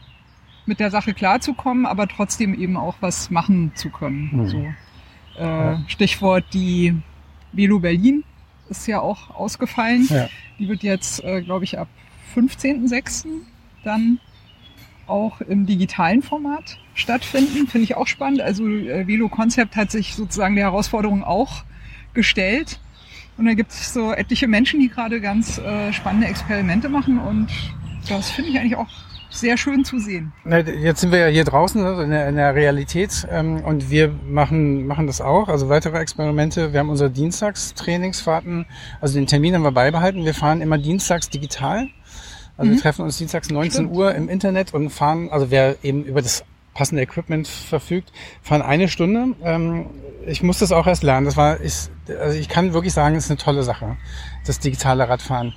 mit 0.65 0.79
der 0.79 0.91
Sache 0.91 1.13
klarzukommen, 1.13 1.85
aber 1.85 2.07
trotzdem 2.07 2.53
eben 2.53 2.77
auch 2.77 2.95
was 3.01 3.29
machen 3.29 3.71
zu 3.75 3.89
können. 3.89 4.29
Mhm. 4.31 4.47
So, 4.47 4.57
äh, 5.37 5.43
ja. 5.43 5.83
Stichwort 5.87 6.45
die 6.53 6.95
Velo 7.51 7.79
Berlin 7.79 8.23
ist 8.69 8.87
ja 8.87 9.01
auch 9.01 9.29
ausgefallen. 9.31 10.07
Ja. 10.09 10.29
Die 10.57 10.67
wird 10.69 10.83
jetzt, 10.83 11.23
äh, 11.23 11.41
glaube 11.41 11.65
ich, 11.65 11.77
ab 11.77 11.87
15.06. 12.35 13.25
dann 13.83 14.19
auch 15.09 15.41
im 15.41 15.65
digitalen 15.65 16.21
Format 16.21 16.77
stattfinden. 16.93 17.67
Finde 17.67 17.83
ich 17.83 17.95
auch 17.95 18.07
spannend. 18.07 18.41
Also 18.41 18.67
äh, 18.67 19.07
Velo 19.07 19.29
Concept 19.29 19.75
hat 19.75 19.91
sich 19.91 20.15
sozusagen 20.15 20.55
der 20.55 20.65
Herausforderung 20.65 21.23
auch 21.23 21.63
gestellt. 22.13 22.79
Und 23.37 23.45
da 23.45 23.53
gibt 23.53 23.71
es 23.71 23.93
so 23.93 24.11
etliche 24.11 24.47
Menschen, 24.47 24.79
die 24.79 24.89
gerade 24.89 25.21
ganz 25.21 25.59
äh, 25.59 25.93
spannende 25.93 26.27
Experimente 26.27 26.89
machen 26.89 27.19
und 27.19 27.47
das 28.09 28.31
finde 28.31 28.49
ich 28.49 28.59
eigentlich 28.59 28.75
auch 28.75 28.89
sehr 29.29 29.57
schön 29.57 29.85
zu 29.85 29.99
sehen. 29.99 30.33
Jetzt 30.81 31.01
sind 31.01 31.11
wir 31.11 31.19
ja 31.19 31.27
hier 31.27 31.43
draußen 31.43 31.83
also 31.85 32.01
in, 32.01 32.09
der, 32.09 32.27
in 32.29 32.35
der 32.35 32.55
Realität 32.55 33.27
ähm, 33.31 33.61
und 33.63 33.89
wir 33.89 34.13
machen, 34.27 34.87
machen 34.87 35.07
das 35.07 35.21
auch, 35.21 35.47
also 35.49 35.69
weitere 35.69 35.99
Experimente. 35.99 36.73
Wir 36.73 36.79
haben 36.79 36.89
unsere 36.89 37.11
Dienstagstrainingsfahrten, 37.11 38.65
also 38.99 39.13
den 39.13 39.27
Termin 39.27 39.53
haben 39.53 39.61
wir 39.61 39.71
beibehalten. 39.71 40.25
Wir 40.25 40.33
fahren 40.33 40.61
immer 40.61 40.77
dienstags 40.77 41.29
digital 41.29 41.87
also 42.59 42.71
mhm. 42.71 42.75
wir 42.75 42.81
treffen 42.81 43.05
uns 43.05 43.17
dienstags 43.17 43.49
19 43.49 43.71
Stimmt. 43.71 43.95
Uhr 43.95 44.13
im 44.13 44.27
Internet 44.27 44.73
und 44.73 44.89
fahren, 44.89 45.29
also 45.29 45.49
wer 45.49 45.77
eben 45.81 46.03
über 46.03 46.21
das 46.21 46.43
passende 46.73 47.01
Equipment 47.01 47.47
verfügt, 47.47 48.11
fahren 48.41 48.61
eine 48.61 48.89
Stunde. 48.89 49.35
Ähm, 49.43 49.85
ich 50.27 50.43
muss 50.43 50.59
das 50.59 50.73
auch 50.73 50.85
erst 50.85 51.03
lernen. 51.03 51.25
Das 51.25 51.37
war, 51.37 51.61
ich, 51.61 51.73
also 52.19 52.37
ich 52.37 52.49
kann 52.49 52.73
wirklich 52.73 52.93
sagen, 52.93 53.15
es 53.15 53.25
ist 53.25 53.31
eine 53.31 53.37
tolle 53.37 53.63
Sache, 53.63 53.95
das 54.45 54.59
digitale 54.59 55.07
Radfahren 55.07 55.53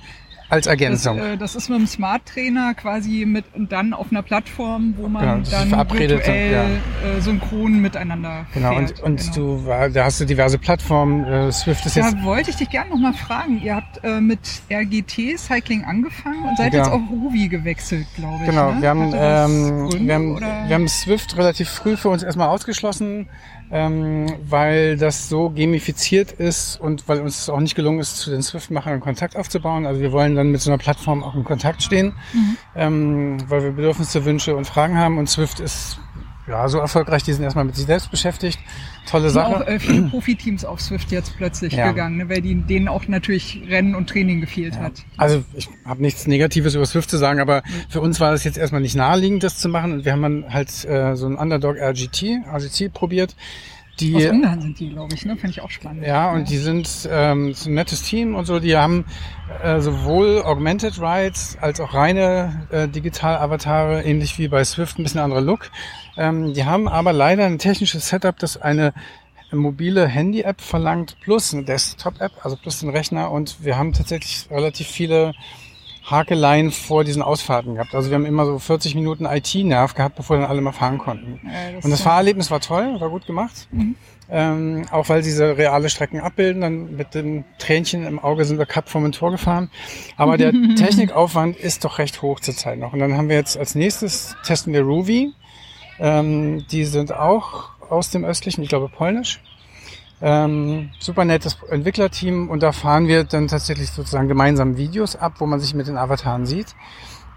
als 0.53 0.67
Ergänzung. 0.67 1.17
Das, 1.17 1.27
äh, 1.27 1.37
das 1.37 1.55
ist 1.55 1.69
mit 1.69 1.79
dem 1.79 1.87
Smart 1.87 2.25
Trainer 2.25 2.73
quasi 2.75 3.25
mit 3.25 3.45
und 3.53 3.71
dann 3.71 3.93
auf 3.93 4.11
einer 4.11 4.21
Plattform, 4.21 4.93
wo 4.97 5.07
man 5.07 5.43
genau, 5.43 5.49
dann 5.49 5.89
virtuell 5.89 6.51
ja. 6.51 6.63
äh, 6.63 7.21
synchron 7.21 7.81
miteinander 7.81 8.45
genau, 8.53 8.75
fährt. 8.75 9.01
Und, 9.01 9.03
und 9.03 9.33
genau. 9.35 9.57
du 9.57 9.89
da 9.93 10.05
hast 10.05 10.19
du 10.19 10.25
diverse 10.25 10.57
Plattformen. 10.57 11.25
Äh, 11.25 11.51
Swift 11.51 11.85
ist 11.85 11.97
da 11.97 12.01
jetzt. 12.01 12.15
Da 12.15 12.23
wollte 12.23 12.51
ich 12.51 12.55
dich 12.55 12.69
gerne 12.69 12.91
noch 12.91 12.99
mal 12.99 13.13
fragen. 13.13 13.61
Ihr 13.61 13.75
habt 13.75 14.03
äh, 14.03 14.21
mit 14.21 14.39
RGT 14.71 15.37
Cycling 15.37 15.83
angefangen 15.85 16.43
und 16.47 16.57
seid 16.57 16.71
genau. 16.71 16.83
jetzt 16.83 16.93
auf 16.93 17.01
Ruby 17.09 17.47
gewechselt, 17.47 18.05
glaube 18.15 18.43
ich. 18.43 18.49
Genau, 18.49 18.71
ne? 18.71 18.81
wir 18.81 18.89
haben, 18.89 19.13
ähm, 19.15 19.89
Gründe, 19.89 20.07
wir, 20.07 20.15
haben 20.15 20.39
wir 20.39 20.75
haben 20.75 20.87
Swift 20.87 21.37
relativ 21.37 21.69
früh 21.69 21.97
für 21.97 22.09
uns 22.09 22.23
erstmal 22.23 22.49
ausgeschlossen 22.49 23.27
ähm, 23.73 24.27
weil 24.47 24.97
das 24.97 25.29
so 25.29 25.49
gamifiziert 25.49 26.31
ist 26.31 26.79
und 26.79 27.07
weil 27.09 27.21
uns 27.21 27.49
auch 27.49 27.59
nicht 27.59 27.73
gelungen 27.73 27.99
ist, 27.99 28.17
zu 28.17 28.29
den 28.29 28.43
Swift-Machern 28.43 28.99
Kontakt 28.99 29.35
aufzubauen. 29.35 29.87
Also 29.87 29.99
wir 29.99 30.11
wollen 30.11 30.35
dann 30.35 30.42
mit 30.51 30.61
so 30.61 30.71
einer 30.71 30.77
Plattform 30.77 31.23
auch 31.23 31.35
in 31.35 31.43
Kontakt 31.43 31.83
stehen, 31.83 32.13
mhm. 32.33 32.57
ähm, 32.75 33.37
weil 33.49 33.63
wir 33.63 33.71
Bedürfnisse, 33.71 34.25
Wünsche 34.25 34.55
und 34.55 34.65
Fragen 34.65 34.97
haben 34.97 35.17
und 35.17 35.29
Swift 35.29 35.59
ist 35.59 35.99
ja, 36.47 36.67
so 36.67 36.79
erfolgreich, 36.79 37.23
die 37.23 37.31
sind 37.31 37.43
erstmal 37.43 37.63
mit 37.63 37.75
sich 37.75 37.85
selbst 37.85 38.11
beschäftigt. 38.11 38.59
Tolle 39.05 39.29
sind 39.29 39.41
Sache. 39.41 39.55
auch 39.55 39.67
äh, 39.67 39.79
viele 39.79 40.09
Profiteams 40.09 40.65
auf 40.65 40.81
Swift 40.81 41.09
jetzt 41.11 41.37
plötzlich 41.37 41.73
Ja. 41.73 41.89
gegangen, 41.91 42.17
ne, 42.17 42.29
weil 42.29 42.41
die, 42.41 42.55
denen 42.55 42.89
auch 42.89 43.07
natürlich 43.07 43.61
Rennen 43.69 43.95
und 43.95 44.09
Training 44.09 44.41
gefehlt 44.41 44.77
hat. 44.77 44.91
Also 45.15 45.43
ich 45.53 45.69
habe 45.85 46.01
nichts 46.01 46.27
Negatives 46.27 46.75
über 46.75 46.85
Swift 46.85 47.09
zu 47.09 47.17
sagen, 47.17 47.39
aber 47.39 47.63
für 47.87 48.01
uns 48.01 48.19
war 48.19 48.33
es 48.33 48.43
jetzt 48.43 48.57
erstmal 48.57 48.81
nicht 48.81 48.95
naheliegend, 48.95 49.43
das 49.43 49.57
zu 49.57 49.69
machen. 49.69 49.93
Und 49.93 50.05
wir 50.05 50.11
haben 50.11 50.21
dann 50.21 50.53
halt 50.53 50.83
äh, 50.83 51.15
so 51.15 51.27
ein 51.27 51.35
Underdog 51.35 51.77
RGT, 51.77 52.41
RGT 52.53 52.93
probiert. 52.93 53.35
Die, 53.99 54.15
Aus 54.15 54.25
Ungarn 54.25 54.59
sind 54.59 54.79
die, 54.79 54.89
glaube 54.89 55.13
ich, 55.13 55.23
ne? 55.23 55.35
Finde 55.35 55.51
ich 55.51 55.61
auch 55.61 55.69
spannend. 55.69 56.03
ja, 56.03 56.31
und 56.31 56.49
die 56.49 56.57
sind 56.57 57.07
ähm, 57.11 57.53
so 57.53 57.69
ein 57.69 57.75
nettes 57.75 58.01
Team 58.01 58.33
und 58.35 58.45
so. 58.45 58.59
Die 58.59 58.75
haben 58.75 59.05
äh, 59.61 59.81
sowohl 59.81 60.41
Augmented 60.41 60.99
Rides 60.99 61.57
als 61.61 61.79
auch 61.79 61.93
reine 61.93 62.67
äh, 62.71 62.87
Digital-Avatare, 62.87 64.03
ähnlich 64.03 64.39
wie 64.39 64.47
bei 64.47 64.63
Swift, 64.63 64.97
ein 64.97 65.03
bisschen 65.03 65.21
anderer 65.21 65.41
Look. 65.41 65.69
Ähm, 66.17 66.53
die 66.53 66.65
haben 66.65 66.87
aber 66.87 67.13
leider 67.13 67.45
ein 67.45 67.59
technisches 67.59 68.09
Setup, 68.09 68.37
das 68.39 68.57
eine 68.57 68.93
mobile 69.51 70.07
Handy-App 70.07 70.61
verlangt, 70.61 71.17
plus 71.21 71.53
eine 71.53 71.63
Desktop-App, 71.63 72.31
also 72.41 72.55
plus 72.55 72.79
den 72.79 72.89
Rechner. 72.89 73.29
Und 73.29 73.63
wir 73.63 73.77
haben 73.77 73.93
tatsächlich 73.93 74.47
relativ 74.49 74.87
viele 74.87 75.33
Hakeleien 76.05 76.71
vor 76.71 77.03
diesen 77.03 77.21
Ausfahrten 77.21 77.75
gehabt. 77.75 77.95
Also 77.95 78.09
wir 78.09 78.15
haben 78.15 78.25
immer 78.25 78.45
so 78.45 78.59
40 78.59 78.95
Minuten 78.95 79.25
IT-Nerv 79.25 79.93
gehabt, 79.93 80.15
bevor 80.15 80.37
dann 80.37 80.45
alle 80.45 80.61
mal 80.61 80.73
fahren 80.73 80.97
konnten. 80.97 81.39
Äh, 81.47 81.75
Und 81.81 81.91
das 81.91 82.01
Fahrerlebnis 82.01 82.51
war 82.51 82.59
toll, 82.59 82.99
war 82.99 83.09
gut 83.09 83.25
gemacht. 83.25 83.67
Ähm, 84.29 84.85
auch 84.91 85.09
weil 85.09 85.21
diese 85.21 85.57
reale 85.57 85.89
Strecken 85.89 86.19
abbilden. 86.19 86.61
Dann 86.61 86.95
mit 86.95 87.13
dem 87.15 87.45
Tränchen 87.57 88.05
im 88.05 88.19
Auge 88.19 88.45
sind 88.45 88.57
wir 88.57 88.65
Cup 88.65 88.89
vom 88.89 89.09
Tor 89.11 89.31
gefahren. 89.31 89.69
Aber 90.17 90.37
der 90.37 90.51
Technikaufwand 90.75 91.55
ist 91.55 91.85
doch 91.85 91.99
recht 91.99 92.21
hoch 92.21 92.39
zurzeit 92.39 92.79
noch. 92.79 92.93
Und 92.93 92.99
dann 92.99 93.15
haben 93.17 93.29
wir 93.29 93.35
jetzt 93.35 93.57
als 93.57 93.75
nächstes 93.75 94.35
testen 94.43 94.73
wir 94.73 94.81
Ruby. 94.81 95.33
Ähm, 95.99 96.65
die 96.71 96.85
sind 96.85 97.13
auch 97.13 97.69
aus 97.89 98.09
dem 98.09 98.25
östlichen, 98.25 98.63
ich 98.63 98.69
glaube 98.69 98.89
polnisch. 98.89 99.41
Ähm, 100.25 100.91
super 100.99 101.25
nettes 101.25 101.57
Entwicklerteam 101.69 102.49
und 102.49 102.63
da 102.63 102.71
fahren 102.71 103.07
wir 103.07 103.25
dann 103.25 103.49
tatsächlich 103.49 103.91
sozusagen 103.91 104.29
gemeinsam 104.29 104.77
Videos 104.77 105.17
ab, 105.17 105.33
wo 105.39 105.45
man 105.45 105.59
sich 105.59 105.73
mit 105.73 105.87
den 105.87 105.97
Avataren 105.97 106.45
sieht. 106.45 106.75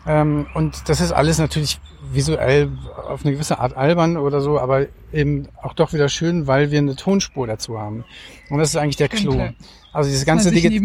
Ähm, 0.07 0.47
und 0.55 0.89
das 0.89 1.01
ist 1.01 1.11
alles 1.11 1.39
natürlich 1.39 1.81
visuell 2.13 2.71
auf 3.09 3.25
eine 3.25 3.33
gewisse 3.33 3.59
Art 3.59 3.77
albern 3.77 4.17
oder 4.17 4.41
so, 4.41 4.61
aber 4.61 4.87
eben 5.13 5.49
auch 5.61 5.75
doch 5.75 5.93
wieder 5.93 6.09
schön, 6.09 6.47
weil 6.47 6.71
wir 6.71 6.79
eine 6.79 6.95
Tonspur 6.95 7.49
dazu 7.49 7.77
haben. 7.81 8.05
Und 8.51 8.59
das 8.59 8.69
ist 8.69 8.77
eigentlich 8.77 8.97
der 8.97 9.07
Stimmt, 9.07 9.23
Clou. 9.23 9.35
ja. 9.35 9.53
Also 9.93 10.09
dieses 10.11 10.25
ganze 10.25 10.53
Digi 10.53 10.79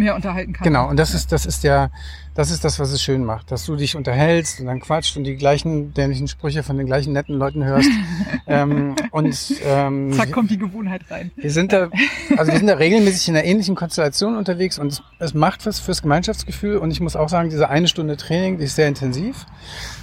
kann. 0.53 0.63
Genau, 0.63 0.89
und 0.89 0.97
das 0.97 1.13
ist, 1.13 1.31
das 1.31 1.45
ist 1.45 1.63
der, 1.63 1.91
das 2.33 2.49
ist 2.49 2.63
das, 2.63 2.79
was 2.79 2.91
es 2.91 3.01
schön 3.01 3.25
macht, 3.25 3.51
dass 3.51 3.65
du 3.65 3.75
dich 3.75 3.95
unterhältst 3.95 4.61
und 4.61 4.67
dann 4.67 4.79
quatscht 4.79 5.17
und 5.17 5.25
die 5.25 5.35
gleichen 5.35 5.93
dämlichen 5.93 6.29
Sprüche 6.29 6.63
von 6.63 6.77
den 6.77 6.87
gleichen 6.87 7.11
netten 7.11 7.35
Leuten 7.35 7.63
hörst. 7.65 7.89
ähm, 8.47 8.95
und 9.11 9.53
ähm, 9.65 10.13
Zack, 10.13 10.31
kommt 10.31 10.49
die 10.49 10.57
Gewohnheit 10.57 11.01
rein. 11.09 11.31
wir 11.35 11.51
sind 11.51 11.73
da, 11.73 11.89
also 12.37 12.51
wir 12.51 12.57
sind 12.57 12.67
da 12.67 12.75
regelmäßig 12.75 13.27
in 13.27 13.35
einer 13.35 13.45
ähnlichen 13.45 13.75
Konstellation 13.75 14.37
unterwegs 14.37 14.79
und 14.79 14.87
es, 14.87 15.03
es 15.19 15.33
macht 15.33 15.65
was 15.65 15.79
fürs 15.79 16.01
Gemeinschaftsgefühl 16.01 16.77
und 16.77 16.91
ich 16.91 17.01
muss 17.01 17.17
auch 17.17 17.27
sagen, 17.27 17.49
diese 17.49 17.69
eine 17.69 17.87
Stunde 17.89 18.15
Training, 18.15 18.57
die 18.57 18.63
ist 18.63 18.75
sehr 18.75 18.87
intensiv. 18.87 19.45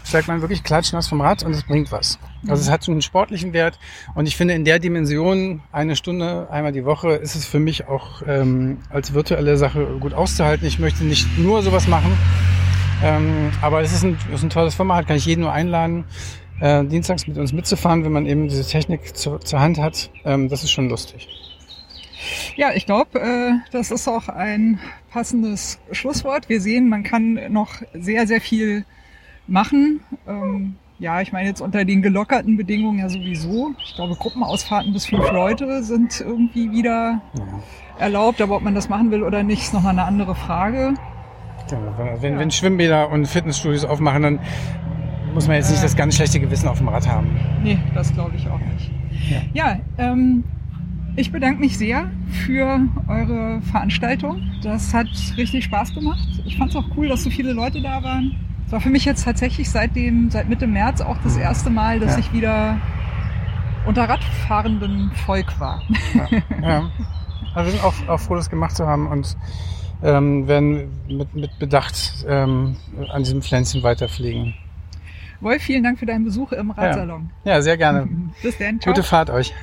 Steigt 0.04 0.28
man 0.28 0.40
wirklich 0.40 0.62
klatschnass 0.62 1.08
vom 1.08 1.20
Rad 1.20 1.42
und 1.44 1.52
es 1.52 1.62
bringt 1.62 1.92
was. 1.92 2.18
Also 2.46 2.62
es 2.62 2.70
hat 2.70 2.84
schon 2.84 2.92
einen 2.92 3.02
sportlichen 3.02 3.52
Wert 3.52 3.78
und 4.14 4.26
ich 4.26 4.36
finde 4.36 4.54
in 4.54 4.64
der 4.64 4.78
Dimension 4.78 5.60
eine 5.72 5.96
Stunde 5.96 6.48
einmal 6.50 6.72
die 6.72 6.84
Woche 6.84 7.12
ist 7.12 7.34
es 7.34 7.44
für 7.44 7.58
mich 7.58 7.88
auch 7.88 8.22
ähm, 8.26 8.78
als 8.90 9.12
virtuelle 9.12 9.56
Sache 9.56 9.98
gut 9.98 10.14
auszuhalten. 10.14 10.66
Ich 10.66 10.78
möchte 10.78 11.04
nicht 11.04 11.38
nur 11.38 11.62
sowas 11.62 11.88
machen, 11.88 12.16
ähm, 13.02 13.50
aber 13.62 13.80
es 13.82 13.92
ist 13.92 14.04
ein, 14.04 14.18
ist 14.32 14.42
ein 14.42 14.50
tolles 14.50 14.74
Format, 14.74 15.06
kann 15.06 15.16
ich 15.16 15.26
jeden 15.26 15.42
nur 15.42 15.52
einladen, 15.52 16.04
äh, 16.60 16.84
dienstags 16.84 17.26
mit 17.28 17.38
uns 17.38 17.52
mitzufahren, 17.52 18.04
wenn 18.04 18.12
man 18.12 18.26
eben 18.26 18.48
diese 18.48 18.66
Technik 18.66 19.16
zu, 19.16 19.38
zur 19.38 19.60
Hand 19.60 19.78
hat. 19.78 20.10
Ähm, 20.24 20.48
das 20.48 20.64
ist 20.64 20.72
schon 20.72 20.88
lustig. 20.88 21.28
Ja, 22.56 22.72
ich 22.74 22.86
glaube, 22.86 23.20
äh, 23.20 23.52
das 23.70 23.92
ist 23.92 24.08
auch 24.08 24.28
ein 24.28 24.80
passendes 25.10 25.78
Schlusswort. 25.92 26.48
Wir 26.48 26.60
sehen, 26.60 26.88
man 26.88 27.04
kann 27.04 27.38
noch 27.50 27.70
sehr, 27.94 28.26
sehr 28.26 28.40
viel 28.40 28.84
machen. 29.46 30.00
Ähm, 30.26 30.74
ja, 30.98 31.20
ich 31.20 31.30
meine 31.32 31.48
jetzt 31.48 31.60
unter 31.60 31.84
den 31.84 32.02
gelockerten 32.02 32.56
Bedingungen 32.56 32.98
ja 32.98 33.08
sowieso. 33.08 33.72
Ich 33.84 33.94
glaube, 33.94 34.16
Gruppenausfahrten 34.16 34.92
bis 34.92 35.06
fünf 35.06 35.30
Leute 35.30 35.84
sind 35.84 36.20
irgendwie 36.20 36.72
wieder 36.72 37.20
Ja. 37.34 37.44
erlaubt, 38.00 38.40
aber 38.42 38.56
ob 38.56 38.62
man 38.62 38.74
das 38.74 38.88
machen 38.88 39.12
will 39.12 39.22
oder 39.22 39.44
nicht, 39.44 39.62
ist 39.62 39.72
nochmal 39.74 39.92
eine 39.92 40.04
andere 40.04 40.34
Frage. 40.34 40.94
Ja, 41.70 41.78
wenn, 42.20 42.38
wenn 42.38 42.50
Schwimmbäder 42.50 43.10
und 43.10 43.26
Fitnessstudios 43.26 43.84
aufmachen, 43.84 44.22
dann 44.22 44.38
muss 45.34 45.46
man 45.46 45.56
jetzt 45.56 45.70
nicht 45.70 45.82
das 45.84 45.94
ganz 45.96 46.16
schlechte 46.16 46.40
Gewissen 46.40 46.68
auf 46.68 46.78
dem 46.78 46.88
Rad 46.88 47.06
haben. 47.08 47.28
Nee, 47.62 47.78
das 47.94 48.12
glaube 48.12 48.32
ich 48.36 48.48
auch 48.48 48.58
nicht. 48.60 48.90
Ja, 49.52 49.76
ähm, 49.98 50.44
ich 51.16 51.30
bedanke 51.32 51.60
mich 51.60 51.76
sehr 51.76 52.10
für 52.30 52.80
eure 53.08 53.60
Veranstaltung. 53.62 54.40
Das 54.62 54.94
hat 54.94 55.08
richtig 55.36 55.64
Spaß 55.64 55.94
gemacht. 55.94 56.26
Ich 56.44 56.56
fand 56.56 56.70
es 56.70 56.76
auch 56.76 56.84
cool, 56.96 57.08
dass 57.08 57.24
so 57.24 57.30
viele 57.30 57.52
Leute 57.52 57.82
da 57.82 58.02
waren. 58.02 58.34
Es 58.66 58.72
war 58.72 58.80
für 58.80 58.90
mich 58.90 59.04
jetzt 59.04 59.24
tatsächlich 59.24 59.68
seit 59.70 59.96
dem, 59.96 60.30
seit 60.30 60.48
Mitte 60.48 60.66
März 60.66 61.00
auch 61.00 61.16
das 61.24 61.36
erste 61.36 61.70
Mal, 61.70 62.00
dass 62.00 62.12
Ja. 62.14 62.18
ich 62.20 62.32
wieder 62.32 62.76
unter 63.86 64.08
radfahrenden 64.08 65.10
Volk 65.26 65.58
war. 65.60 65.82
Ja. 66.62 66.90
Also 67.54 67.72
wir 67.72 67.78
sind 67.78 67.84
auch, 67.84 67.94
auch 68.08 68.20
froh, 68.20 68.34
das 68.34 68.50
gemacht 68.50 68.76
zu 68.76 68.86
haben 68.86 69.06
und 69.06 69.36
ähm, 70.02 70.46
werden 70.48 70.90
mit, 71.08 71.34
mit 71.34 71.58
Bedacht 71.58 72.24
ähm, 72.28 72.76
an 73.10 73.22
diesem 73.22 73.42
Pflänzchen 73.42 73.82
weiterfliegen. 73.82 74.54
Wolf, 75.40 75.62
vielen 75.62 75.84
Dank 75.84 75.98
für 75.98 76.06
deinen 76.06 76.24
Besuch 76.24 76.52
im 76.52 76.70
Radsalon. 76.72 77.30
Ja, 77.44 77.62
sehr 77.62 77.76
gerne. 77.76 78.08
Bis 78.42 78.58
dann. 78.58 78.80
Ciao. 78.80 78.92
Gute 78.92 79.04
Fahrt 79.04 79.30
euch. 79.30 79.54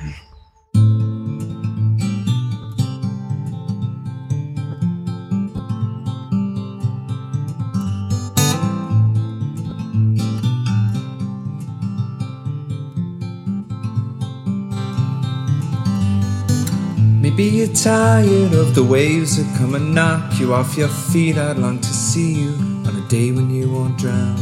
Maybe 17.36 17.58
you're 17.58 17.66
tired 17.66 18.54
of 18.54 18.74
the 18.74 18.82
waves 18.82 19.36
that 19.36 19.58
come 19.58 19.74
and 19.74 19.94
knock 19.94 20.40
you 20.40 20.54
off 20.54 20.74
your 20.74 20.88
feet. 20.88 21.36
I'd 21.36 21.58
long 21.58 21.78
to 21.80 21.86
see 21.86 22.32
you 22.32 22.52
on 22.86 22.96
a 22.96 23.06
day 23.08 23.30
when 23.30 23.50
you 23.50 23.70
won't 23.70 23.98
drown. 23.98 24.36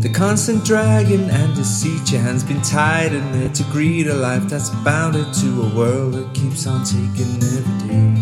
The 0.00 0.10
constant 0.12 0.64
dragging 0.64 1.30
and 1.30 1.54
deceit, 1.54 2.10
your 2.10 2.20
hands 2.20 2.42
been 2.42 2.60
tied 2.60 3.12
and 3.12 3.32
there 3.32 3.50
to 3.50 3.62
greet 3.70 4.08
a 4.08 4.14
life 4.14 4.48
that's 4.48 4.70
bounded 4.82 5.32
to 5.32 5.62
a 5.62 5.76
world 5.76 6.14
that 6.14 6.34
keeps 6.34 6.66
on 6.66 6.84
taking 6.84 7.36
every 7.36 7.88
day. 7.88 8.21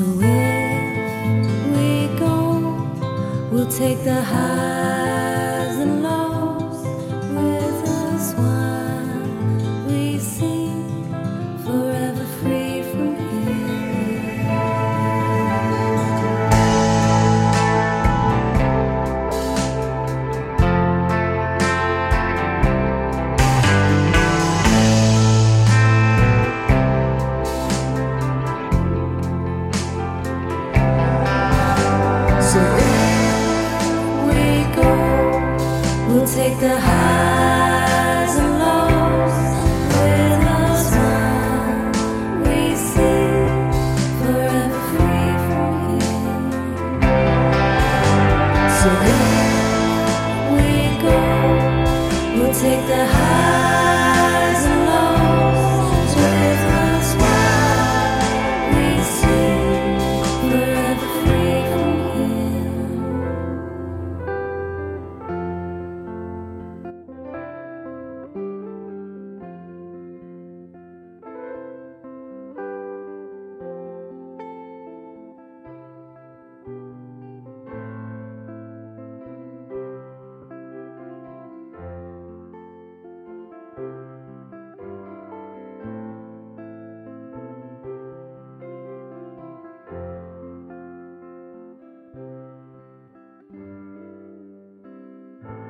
So 0.00 0.06
if 0.06 1.66
we 1.76 2.18
go, 2.18 2.62
we'll 3.52 3.70
take 3.70 4.02
the 4.02 4.22
highs 4.22 4.89
So 48.80 48.88
here 48.88 50.52
we 50.56 51.02
go, 51.02 51.16
we'll 52.34 52.54
take 52.54 52.86
the 52.86 53.04
high. 53.04 53.89